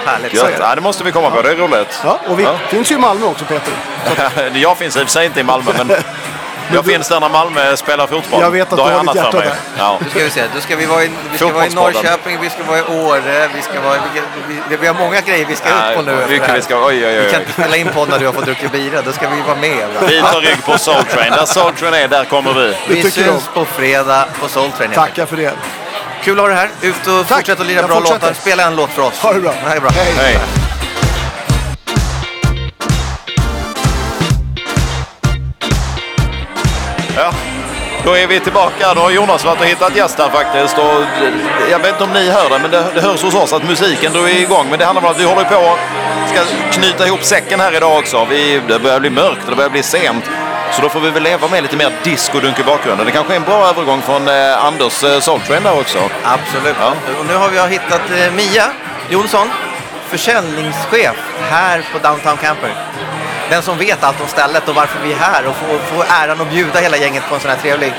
[0.05, 0.33] Härligt.
[0.33, 0.51] Gött.
[0.59, 1.99] Ja, det måste vi komma på, det är roligt.
[2.03, 2.55] Ja, och vi Ja.
[2.69, 3.73] finns ju i Malmö också, Peter.
[4.59, 5.87] Jag finns i och för sig inte i Malmö, men
[6.73, 8.41] Jag finns där när Malmö spelar fotboll.
[8.41, 9.59] Jag vet att Då du jag har ditt annat för hjärta mig.
[9.77, 9.99] Ja.
[10.03, 11.69] Då ska vi se, då ska vi vara i, vi ska vara i.
[11.69, 13.99] Norrköping, vi ska vara i Åre, vi ska vara i,
[14.47, 16.15] vi, vi, vi har många grejer vi ska upp på nu.
[16.15, 17.31] Nej, mycket vi ska, oj, oj, Vi oj.
[17.31, 19.55] kan inte spela in podd när du har fått dricka bira, då ska vi vara
[19.55, 19.77] med.
[19.77, 20.01] va?
[20.07, 21.31] Vi tar rygg på Soul Train.
[21.31, 22.75] Där Soul Train är, där kommer vi.
[22.87, 24.91] Vi syns på fredag på Soul Train.
[24.91, 25.51] Tackar för det.
[26.23, 26.69] Kul att ha dig här.
[26.81, 27.37] Ut och Tack.
[27.37, 28.27] fortsätt att lira Jag bra fortsätter.
[28.27, 28.33] låtar.
[28.41, 29.19] Spela en låt för oss.
[29.19, 29.51] Ha det bra.
[29.63, 29.89] Det här är bra.
[29.89, 30.13] Hej.
[30.17, 30.39] Hej.
[38.09, 38.93] Då är vi tillbaka.
[38.93, 40.77] Då har Jonas varit och hittat gäst här faktiskt.
[40.77, 41.03] Och
[41.71, 44.13] jag vet inte om ni hör det, men det, det hörs hos oss att musiken
[44.13, 44.67] då är igång.
[44.69, 45.77] Men det handlar om att vi håller på och
[46.29, 46.39] ska
[46.71, 48.25] knyta ihop säcken här idag också.
[48.29, 50.23] Vi, det börjar bli mörkt och det börjar bli sent.
[50.71, 53.05] Så då får vi väl leva med lite mer disco-dunk i bakgrunden.
[53.05, 55.99] Det kanske är en bra övergång från eh, Anders eh, Soul Train där också.
[56.23, 56.75] Absolut.
[56.79, 56.93] Ja.
[57.19, 58.65] Och nu har vi hittat eh, Mia
[59.09, 59.47] Jonsson,
[60.07, 61.17] försäljningschef
[61.49, 62.73] här på Downtown Camper.
[63.49, 66.41] Den som vet allt om stället och varför vi är här och får, får äran
[66.41, 67.93] att bjuda hela gänget på en sån här trevlig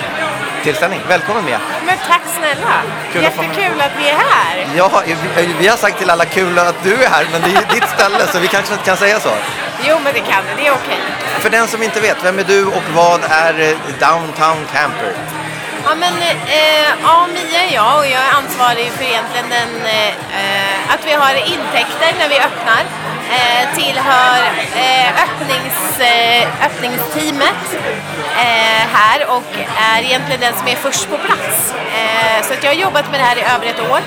[0.63, 1.01] tillställning.
[1.09, 1.61] Välkommen Mia!
[1.87, 2.83] Men tack snälla.
[3.13, 4.67] Kul Jättekul att vi är här.
[4.77, 5.03] Ja,
[5.37, 7.81] vi, vi har sagt till alla kul att du är här, men det är ju
[7.81, 9.31] ditt ställe så vi kanske inte kan säga så.
[9.89, 10.63] Jo, men det kan det.
[10.63, 11.01] Det är okej.
[11.39, 15.15] För den som inte vet, vem är du och vad är eh, Downtown Camper?
[15.85, 20.09] Ja, men eh, ja, Mia är jag och jag är ansvarig för egentligen den, eh,
[20.09, 22.83] eh, att vi har intäkter när vi öppnar.
[23.31, 24.43] Eh, tillhör
[24.75, 27.65] eh, öppnings, eh, öppningsteamet
[28.37, 31.75] eh, här och är egentligen den som är först på plats.
[31.95, 34.01] Eh, så att jag har jobbat med det här i över ett år.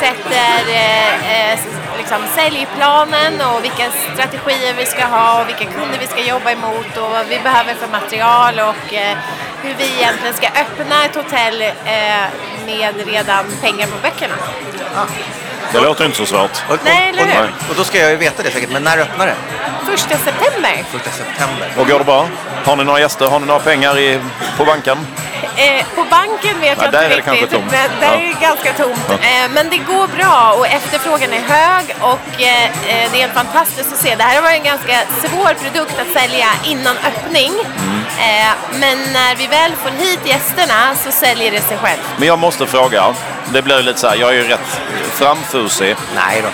[0.00, 1.58] Sätter eh, eh
[2.00, 6.96] liksom säljplanen och vilka strategier vi ska ha och vilka kunder vi ska jobba emot
[6.96, 9.18] och vad vi behöver för material och eh,
[9.62, 12.26] hur vi egentligen ska öppna ett hotell eh,
[12.66, 14.34] med redan pengar på böckerna.
[15.72, 16.50] Det låter inte så svårt.
[16.68, 17.42] Och, Nej, eller och, hur?
[17.42, 19.34] och, och då ska jag ju veta det säkert, men när öppnar det?
[19.90, 20.84] Första september.
[20.92, 21.68] Första september.
[21.78, 22.28] Och går det bra?
[22.64, 23.26] Har ni några gäster?
[23.26, 24.20] Har ni några pengar i,
[24.56, 25.06] på banken?
[25.56, 27.72] Eh, på banken vet Ja, jag där inte är det kanske riktigt, tomt.
[27.72, 28.22] men där Ja.
[28.22, 29.00] är det ganska tomt.
[29.08, 29.14] Ja.
[29.14, 32.70] Eh, men det går bra och efterfrågan är hög och eh, eh,
[33.12, 34.14] det är helt fantastiskt att se.
[34.14, 37.52] Det här varit en ganska svår produkt att sälja innan öppning.
[37.52, 38.00] Mm.
[38.18, 42.00] Eh, men när vi väl får hit gästerna så säljer det sig själv.
[42.16, 43.14] Men jag måste fråga.
[43.52, 44.80] Det blir ju lite så här, jag är ju rätt
[45.12, 45.96] framfusig.
[46.14, 46.48] Nej då.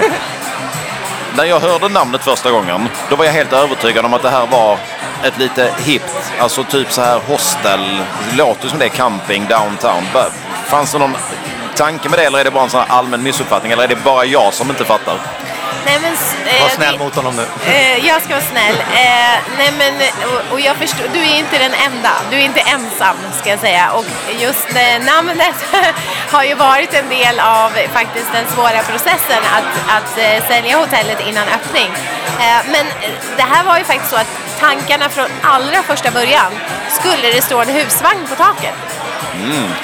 [1.36, 4.46] När jag hörde namnet första gången, då var jag helt övertygad om att det här
[4.46, 4.78] var
[5.24, 7.80] ett lite hippt, alltså typ så här hostel.
[8.30, 10.02] Det låter som det är camping downtown.
[10.66, 11.16] Fanns det någon
[11.76, 14.04] tanke med det eller är det bara en sån här allmän missuppfattning eller är det
[14.04, 15.14] bara jag som inte fattar?
[15.86, 17.46] Nej, men, eh, Var snäll mot honom nu.
[17.72, 18.76] Eh, jag ska vara snäll.
[18.80, 19.94] Eh, nej men,
[20.32, 22.12] och, och jag förstår, du är inte den enda.
[22.30, 23.92] Du är inte ensam ska jag säga.
[23.92, 24.04] Och
[24.38, 25.58] just eh, namnet
[26.32, 31.20] har ju varit en del av faktiskt den svåra processen att, att eh, sälja hotellet
[31.28, 31.90] innan öppning.
[32.40, 32.86] Eh, men
[33.36, 36.52] det här var ju faktiskt så att tankarna från allra första början
[37.00, 38.95] skulle det stå en husvagn på taket.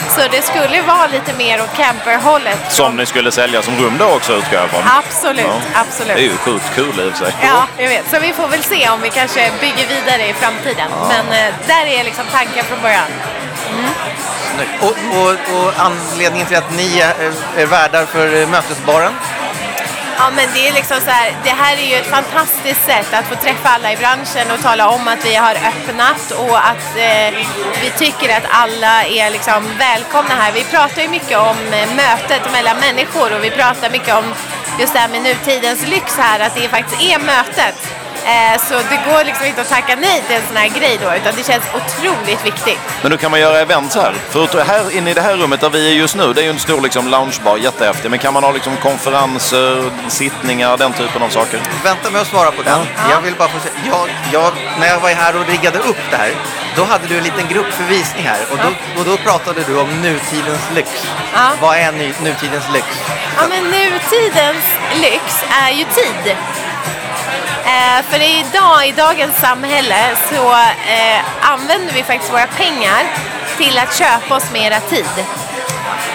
[0.08, 2.58] Så det skulle vara lite mer åt camperhållet.
[2.68, 4.82] Som ni skulle sälja som rum då också utgår jag från.
[4.86, 6.16] Absolut, absolut.
[6.16, 7.34] Det är ju sjukt kul i och för sig.
[7.42, 8.10] Ja, jag vet.
[8.10, 10.90] Så vi får väl se om vi kanske bygger vidare i framtiden.
[11.08, 13.06] Men eh, där är liksom tanken från början.
[14.54, 14.70] Snyggt.
[14.82, 17.14] Och, och, och anledningen till att ni är,
[17.56, 19.12] är värdar för mötesbaren?
[20.18, 23.24] Ja, men det är liksom så här, det här är ju ett fantastiskt sätt att
[23.24, 27.30] få träffa alla i branschen och tala om att vi har öppnat och att eh,
[27.82, 30.52] vi tycker att alla är liksom välkomna här.
[30.52, 34.24] Vi pratar ju mycket om eh, mötet mellan människor och vi pratar mycket om
[34.80, 37.78] just det här med nutidens lyx här, att det faktiskt är mötet.
[38.24, 41.14] Eh, så det går liksom inte att tacka nej till en sån här grej då,
[41.14, 42.78] utan det känns otroligt viktigt.
[43.02, 44.14] Men då kan man göra events här.
[44.30, 46.50] För här inne i det här rummet där vi är just nu, det är ju
[46.50, 48.10] en stor liksom, loungebar, jättehäftig.
[48.10, 51.60] Men kan man ha liksom, konferenser, sittningar, den typen av saker?
[51.84, 52.86] Vänta med att svara på den.
[53.10, 56.16] Jag vill bara få säga, jag, jag, när jag var här och riggade upp det
[56.16, 56.32] här,
[56.76, 59.80] då hade du en liten grupp för visning här och då, och då pratade du
[59.80, 60.88] om nutidens lyx.
[61.34, 61.52] Ja.
[61.60, 62.86] Vad är nutidens lyx?
[63.36, 64.64] Ja, men nutidens
[65.02, 66.36] lyx är ju tid.
[67.64, 70.52] Eh, för idag, i dagens samhälle så
[70.96, 73.02] eh, använder vi faktiskt våra pengar
[73.56, 75.24] till att köpa oss mera tid.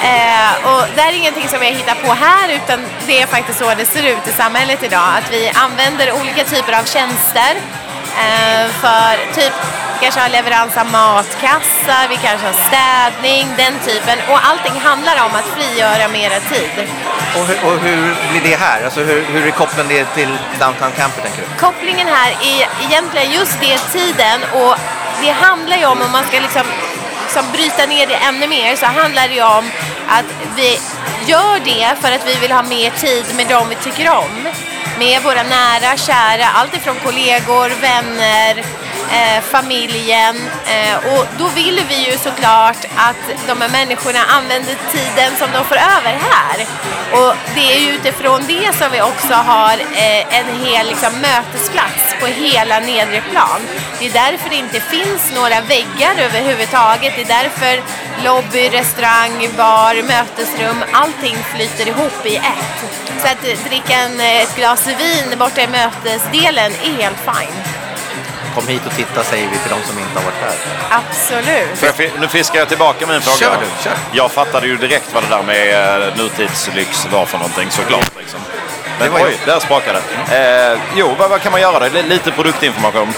[0.03, 3.59] Eh, och det här är ingenting som jag hittar på här utan det är faktiskt
[3.59, 5.09] så det ser ut i samhället idag.
[5.17, 7.51] Att vi använder olika typer av tjänster
[8.17, 9.53] eh, för typ
[9.99, 14.17] vi kanske har leverans av matkassar, vi kanske har städning, den typen.
[14.29, 16.87] Och allting handlar om att frigöra mera tid.
[17.37, 18.85] Och, hur- och hur blir det här?
[18.85, 21.59] Alltså hur, hur är kopplingen det till Downtown Camper tänker du?
[21.59, 24.75] Kopplingen här är egentligen just det tiden och
[25.21, 26.63] det handlar ju om, om man ska liksom,
[27.25, 29.71] liksom bryta ner det ännu mer, så handlar det ju om
[30.07, 30.25] att
[30.55, 30.79] vi
[31.25, 34.47] gör det för att vi vill ha mer tid med dem vi tycker om.
[34.99, 38.63] Med våra nära, kära, allt ifrån kollegor, vänner,
[39.11, 40.35] eh, familjen.
[40.65, 45.65] Eh, och då vill vi ju såklart att de här människorna använder tiden som de
[45.65, 46.57] får över här.
[47.11, 52.15] Och det är ju utifrån det som vi också har eh, en hel liksom, mötesplats
[52.19, 53.61] på hela nedre plan.
[53.99, 57.13] Det är därför det inte finns några väggar överhuvudtaget.
[57.15, 57.83] Det är därför
[58.23, 62.79] lobby, restaurang, bar, mötesrum, allting flyter ihop i ett.
[63.21, 67.86] Så att dricka en, eh, ett glas vin borta i mötesdelen är helt fine.
[68.57, 70.55] Kom hit och titta säger vi till de som inte har varit här.
[70.89, 71.95] Absolut.
[71.95, 73.37] Fi- Nu fiskar jag tillbaka min fråga.
[73.37, 73.93] Kör du, kör.
[74.11, 78.11] Jag fattade ju direkt vad det där med eh, nutidslyx var för någonting såklart.
[78.19, 78.39] Liksom.
[78.99, 79.27] Men Det var jag.
[79.27, 79.99] oj, där sprakade
[80.29, 80.71] det.
[80.73, 81.89] Eh, jo, vad, vad kan man göra?
[81.89, 83.13] Det är lite produktinformation.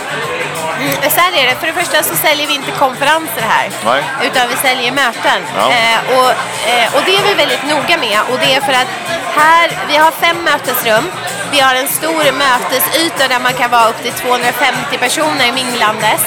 [0.80, 3.70] Mm, så här är det, för det första så säljer vi inte konferenser här.
[3.86, 4.04] Nej.
[4.24, 5.42] Utan vi säljer möten.
[5.58, 5.72] Ja.
[5.72, 6.30] Eh, och,
[6.70, 8.20] eh, och det är vi väldigt noga med.
[8.32, 8.88] Och det är för att
[9.36, 11.12] här, vi har fem mötesrum.
[11.52, 16.24] Vi har en stor mötesyta där man kan vara upp till 250 personer minglandes.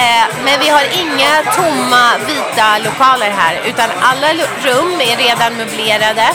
[0.00, 3.60] Eh, men vi har inga tomma vita lokaler här.
[3.66, 4.28] Utan alla
[4.66, 6.28] rum är redan möblerade.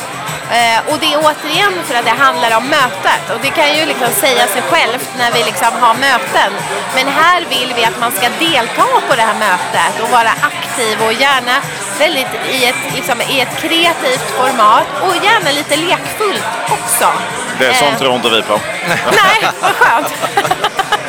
[0.57, 3.23] Eh, och det är återigen för att det handlar om mötet.
[3.33, 6.51] Och det kan ju liksom säga sig självt när vi liksom har möten.
[6.95, 10.95] Men här vill vi att man ska delta på det här mötet och vara aktiv
[11.05, 11.55] och gärna
[11.99, 17.07] väldigt i ett, liksom, i ett kreativt format och gärna lite lekfullt också.
[17.59, 18.59] Det är sånt Eh, tror inte vi på.
[19.11, 20.13] Nej, vad skönt.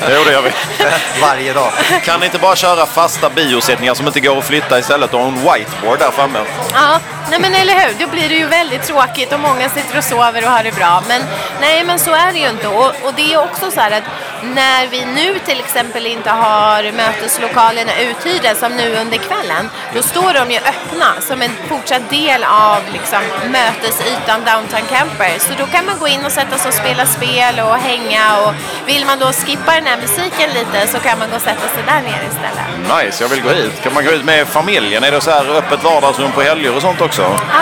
[0.09, 0.51] Jo, det gör vi.
[1.23, 1.73] Varje dag.
[2.05, 5.35] Kan ni inte bara köra fasta biosättningar som inte går att flytta istället och en
[5.35, 6.39] whiteboard där framme?
[6.75, 6.99] Ja,
[7.31, 7.95] nej men eller hur.
[8.01, 11.03] Då blir det ju väldigt tråkigt och många sitter och sover och har det bra.
[11.09, 11.23] Men
[11.61, 12.69] nej, men så är det ju inte.
[12.69, 14.05] Och, och det är också så här att
[14.43, 20.33] när vi nu till exempel inte har möteslokalerna uthyrda som nu under kvällen, då står
[20.33, 25.39] de ju öppna som en fortsatt del av liksom, mötesytan Downtown Camper.
[25.39, 28.55] Så då kan man gå in och sätta sig och spela spel och hänga och
[28.87, 31.83] vill man då skippa den här musiken lite så kan man gå och sätta sig
[31.87, 33.05] där nere istället.
[33.05, 33.83] Nice, jag vill gå hit.
[33.83, 35.05] Kan man gå ut med familjen?
[35.05, 37.20] Är det så här öppet vardagsrum på helger och sånt också?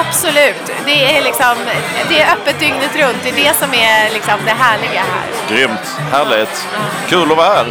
[0.09, 0.72] Absolut.
[0.86, 1.54] Det är, liksom,
[2.09, 3.16] det är öppet dygnet runt.
[3.22, 5.56] Det är det som är liksom det härliga här.
[5.56, 6.66] Grymt, härligt.
[7.09, 7.66] Kul att vara här.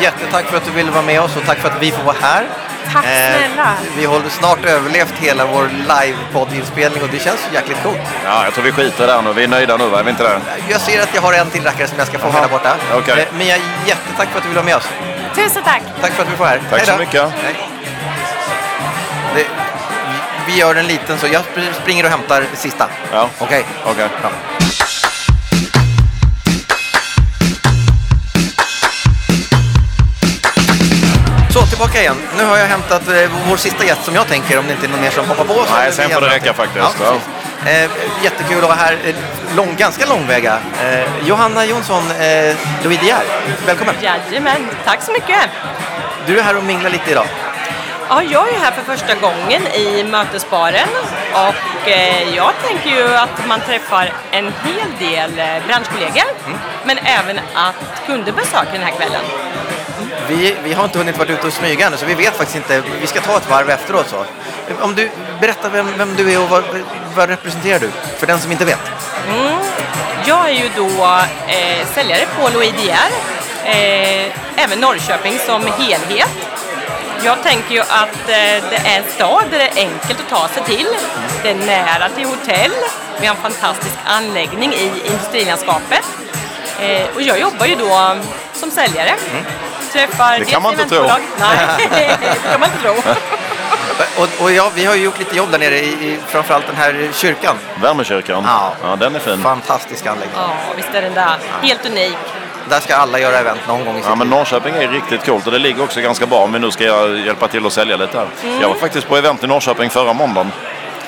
[0.00, 2.16] Jättetack för att du ville vara med oss och tack för att vi får vara
[2.20, 2.46] här.
[2.92, 3.72] Tack Eh, snälla.
[3.96, 7.98] vi har snart överlevt hela vår live-poddinspelning och det känns jäkligt coolt.
[8.24, 9.32] Ja, jag tror vi skiter där nu.
[9.32, 9.98] Vi är nöjda nu, va?
[9.98, 10.40] Är vi inte det?
[10.68, 12.76] Jag ser att jag har en till rackare som jag ska fånga där borta.
[12.94, 13.20] okej.
[13.30, 14.88] Eh, Mia, jättetack för att du ville vara med oss.
[15.34, 15.82] Tusen tack.
[16.00, 16.60] Tack för att vi får här.
[16.70, 17.22] Tack Hej så mycket.
[17.44, 17.68] Hej.
[19.34, 19.44] Det,
[20.48, 22.88] vi gör en liten så jag sp- springer och hämtar sista.
[23.12, 23.64] Ja, Okej.
[23.84, 24.08] okej.
[24.22, 24.30] Ja.
[31.50, 32.16] Så, tillbaka igen.
[32.36, 34.90] Nu har jag hämtat eh, vår sista gäst som jag tänker, om det inte är
[34.90, 35.54] någon mer som hoppar på.
[35.54, 36.96] så Nej, sen får det räcka faktiskt.
[37.00, 37.16] Ja.
[37.70, 37.90] Eh,
[38.22, 38.98] jättekul att vara här.
[39.04, 39.14] Eh,
[39.56, 40.58] Lång, ganska långväga.
[40.84, 43.22] Eh, Johanna Jonsson, eh, Louis De Geer.
[43.66, 43.94] Välkommen.
[44.02, 45.36] Jajamän, tack så mycket.
[46.26, 47.26] Du är här och minglar lite idag.
[48.10, 50.88] Ja, jag är här för första gången i mötesbaren
[51.32, 56.24] och eh, jag tänker ju att man träffar en hel del eh, branschkollegor
[56.84, 59.20] men även att kunder besöker den här kvällen.
[60.28, 62.82] Vi, vi har inte hunnit vara ute och smyga ännu, så vi vet faktiskt inte.
[63.00, 64.08] Vi ska ta ett varv efteråt.
[64.08, 64.24] Så.
[64.80, 66.64] Om du berättar vem, vem du är och vad,
[67.14, 67.90] vad representerar du?
[68.18, 68.80] För den som inte vet.
[70.24, 73.10] Jag är ju då eh, säljare på Geer,
[73.64, 76.57] eh, även Norrköping som helhet.
[77.24, 80.48] Jag tänker ju att eh, det är en stad där det är enkelt att ta
[80.48, 80.86] sig till.
[81.42, 82.72] Det är nära till hotell.
[83.20, 86.04] Vi har en fantastisk anläggning i industrilandskapet.
[86.80, 88.16] Eh, och jag jobbar ju då
[88.52, 89.14] som säljare.
[89.92, 90.44] Träffar Mm.
[90.46, 91.02] Det kan man inte tro.
[91.38, 93.12] Nej, det kan man inte tro.
[94.18, 96.76] Och, och ja, vi har ju gjort lite jobb där nere i, i framförallt den
[96.76, 97.56] här kyrkan.
[97.82, 98.44] Värmekyrkan.
[98.46, 98.72] Ja.
[98.82, 99.42] ja, den är fin.
[99.42, 100.36] Fantastisk anläggning.
[100.36, 101.36] Ja, visst är den där.
[101.62, 102.16] Helt unik.
[102.68, 104.30] Där ska alla göra event någon gång i sitt Ja, men.
[104.30, 107.18] Norrköping är riktigt coolt och det ligger också ganska bra om vi nu ska jag
[107.18, 108.26] hjälpa till att sälja lite här.
[108.44, 108.60] Mm.
[108.60, 110.52] Jag var faktiskt på event i Norrköping förra måndagen.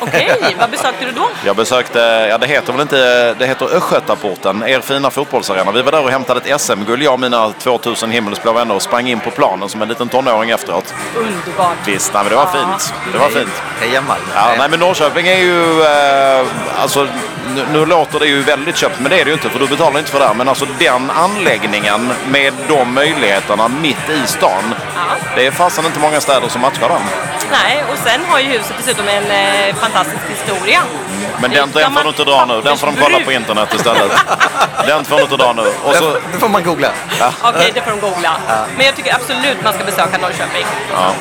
[0.01, 1.29] Okej, vad besökte du då?
[1.45, 1.99] Jag besökte,
[2.31, 5.73] ja det heter väl inte, det heter Östgötaporten, er fina fotbollsarena.
[5.73, 9.09] Vi var där och hämtade ett SM-guld, jag och mina 2000 himmelsblå vänner och sprang
[9.09, 10.95] in på planen som en liten tonåring efteråt.
[11.17, 11.77] Underbart.
[11.87, 12.59] Visst, nej, men det var Ja.
[12.79, 12.95] fint.
[13.13, 13.63] Det var fint.
[13.81, 14.25] Heja Malmö.
[14.35, 16.47] Ja, nej men Norrköping är ju, eh,
[16.83, 17.07] alltså
[17.55, 19.67] nu, nu låter det ju väldigt köpt, men det är det ju inte för du
[19.67, 20.35] betalar inte för det här.
[20.35, 24.75] Men alltså den anläggningen med de möjligheterna mitt i stan.
[24.95, 25.01] Ja.
[25.37, 27.01] Det är fasen inte många städer som matchar den.
[27.53, 30.81] Nej, och sen har ju huset dessutom en eh, fantastisk historia.
[31.41, 34.13] Men den, den får du inte dra nu, den får de kolla på internet istället.
[34.87, 35.63] Den får du inte dra nu.
[35.85, 36.89] Och så, Det får man googla.
[37.43, 38.37] Okej, det får de googla.
[38.77, 40.67] Men jag tycker absolut man ska besöka Norrköping.
[40.95, 41.13] ja,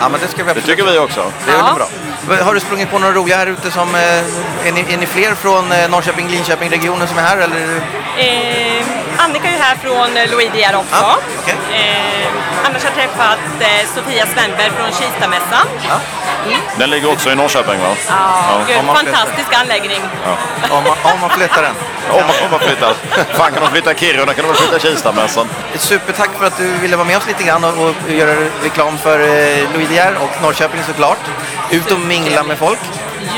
[0.00, 1.32] Ja, men det ska vi det tycker vi också.
[1.46, 1.74] Det är Ja.
[1.74, 1.86] bra.
[2.44, 3.94] Har du sprungit på några roliga här ute som...
[3.94, 7.80] eh, Är ni, är ni fler från eh, Norrköping, Linköping-regionen som är här eller?
[8.18, 8.84] Eh,
[9.18, 10.88] Annika är här från eh, Geer också.
[11.02, 11.54] Ja, okej.
[11.72, 12.26] eh,
[12.66, 15.66] annars har jag träffat eh, Sofia Svenberg från Kistamässan.
[16.76, 17.88] Den ligger också i Norrköping va?
[18.08, 18.76] Ja, gud,
[19.62, 20.02] om man fantastisk anläggning.
[20.70, 21.74] Om man, om man flyttar den.
[22.10, 22.94] Om man, om man flyttar.
[23.38, 25.48] Fan kan de flytta Kiruna kan de flytta Kistamässan.
[25.74, 29.20] Supertack för att du ville vara med oss lite grann och, och göra reklam för
[29.20, 31.18] eh, Louis De Geer och Norrköping såklart.
[31.70, 32.78] Ut och mingla med folk.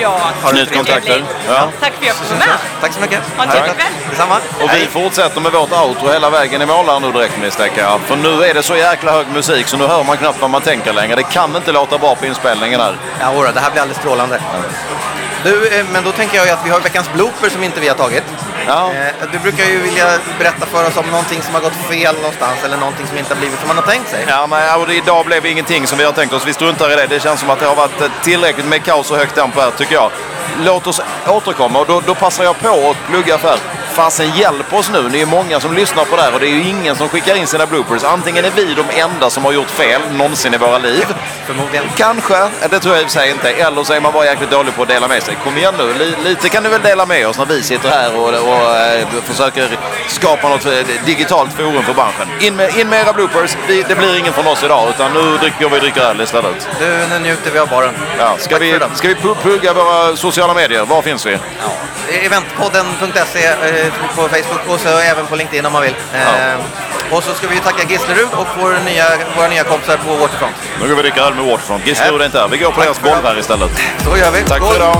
[0.00, 1.24] Ja, Har du Knyt kontakter.
[1.48, 1.68] Ja.
[1.80, 2.58] Tack för att jag fick vara med.
[2.80, 3.20] Tack så mycket.
[3.36, 3.92] Ha en trevlig kväll.
[4.10, 4.36] Detsamma.
[4.62, 8.00] Och vi fortsätter med vårt outro hela vägen i mål här nu direkt misstänker jag.
[8.00, 10.62] För nu är det så jäkla hög musik så nu hör man knappt vad man
[10.62, 11.16] tänker längre.
[11.16, 12.96] Det kan inte låta bra på inspelningen här.
[13.20, 14.40] Ja, ora, det här blir alldeles strålande.
[15.44, 17.88] Du, eh, men då tänker jag ju att vi har veckans blooper som inte vi
[17.88, 18.22] har tagit.
[18.66, 18.92] Ja.
[18.92, 22.64] Eh, Du brukar ju vilja berätta för oss om någonting som har gått fel någonstans
[22.64, 24.24] eller någonting som inte har blivit som man har tänkt sig.
[24.28, 26.46] Ja, men och idag blev ingenting som vi har tänkt oss.
[26.46, 27.06] Vi struntar i det.
[27.06, 29.70] Det känns som att det har varit eh, tillräckligt med kaos och högt tempo här
[29.70, 30.10] tycker jag.
[30.64, 33.56] Låt oss återkomma och då, då passar jag på att plugga för
[33.92, 35.08] Fasen hjälp oss nu.
[35.08, 37.34] Ni är många som lyssnar på det här och det är ju ingen som skickar
[37.36, 38.04] in sina bloopers.
[38.04, 41.06] Antingen är vi de enda som har gjort fel någonsin i våra liv.
[41.46, 41.84] Förmodligen.
[41.96, 43.50] Kanske, det tror jag i och för sig inte.
[43.50, 45.36] Eller så är man bara jäkligt dålig på att dela med sig.
[45.44, 48.16] Kom igen nu, Li- lite kan du väl dela med oss när vi sitter här
[48.16, 49.68] och, och eh, försöker
[50.08, 50.72] skapa något eh,
[51.04, 52.28] digitalt forum för branschen.
[52.40, 53.56] In med, in med era bloopers.
[53.68, 56.68] Vi, det blir ingen från oss idag utan nu dricker vi dricker öl istället.
[56.80, 57.94] Du, nu njuter vi av baren.
[58.18, 60.84] Ja, ska, Tack vi, ska vi plugga våra sociala medier?
[60.84, 61.38] Var finns vi?
[62.26, 63.79] Eventpodden.se eh,
[64.16, 65.94] på Facebook och så även på LinkedIn om man vill.
[66.14, 66.54] Eh,
[67.16, 69.04] Och så ska vi tacka Gislerud och vår nya,
[69.36, 70.54] våra nya kompisar på Waterfront.
[70.80, 71.86] Nu går vi och dricker öl med Waterfront.
[71.86, 72.48] Gislerud är inte här.
[72.48, 73.70] Vi går på deras boll här istället.
[74.04, 74.42] Så gör vi.
[74.42, 74.68] Tack Skål.
[74.68, 74.96] för idag.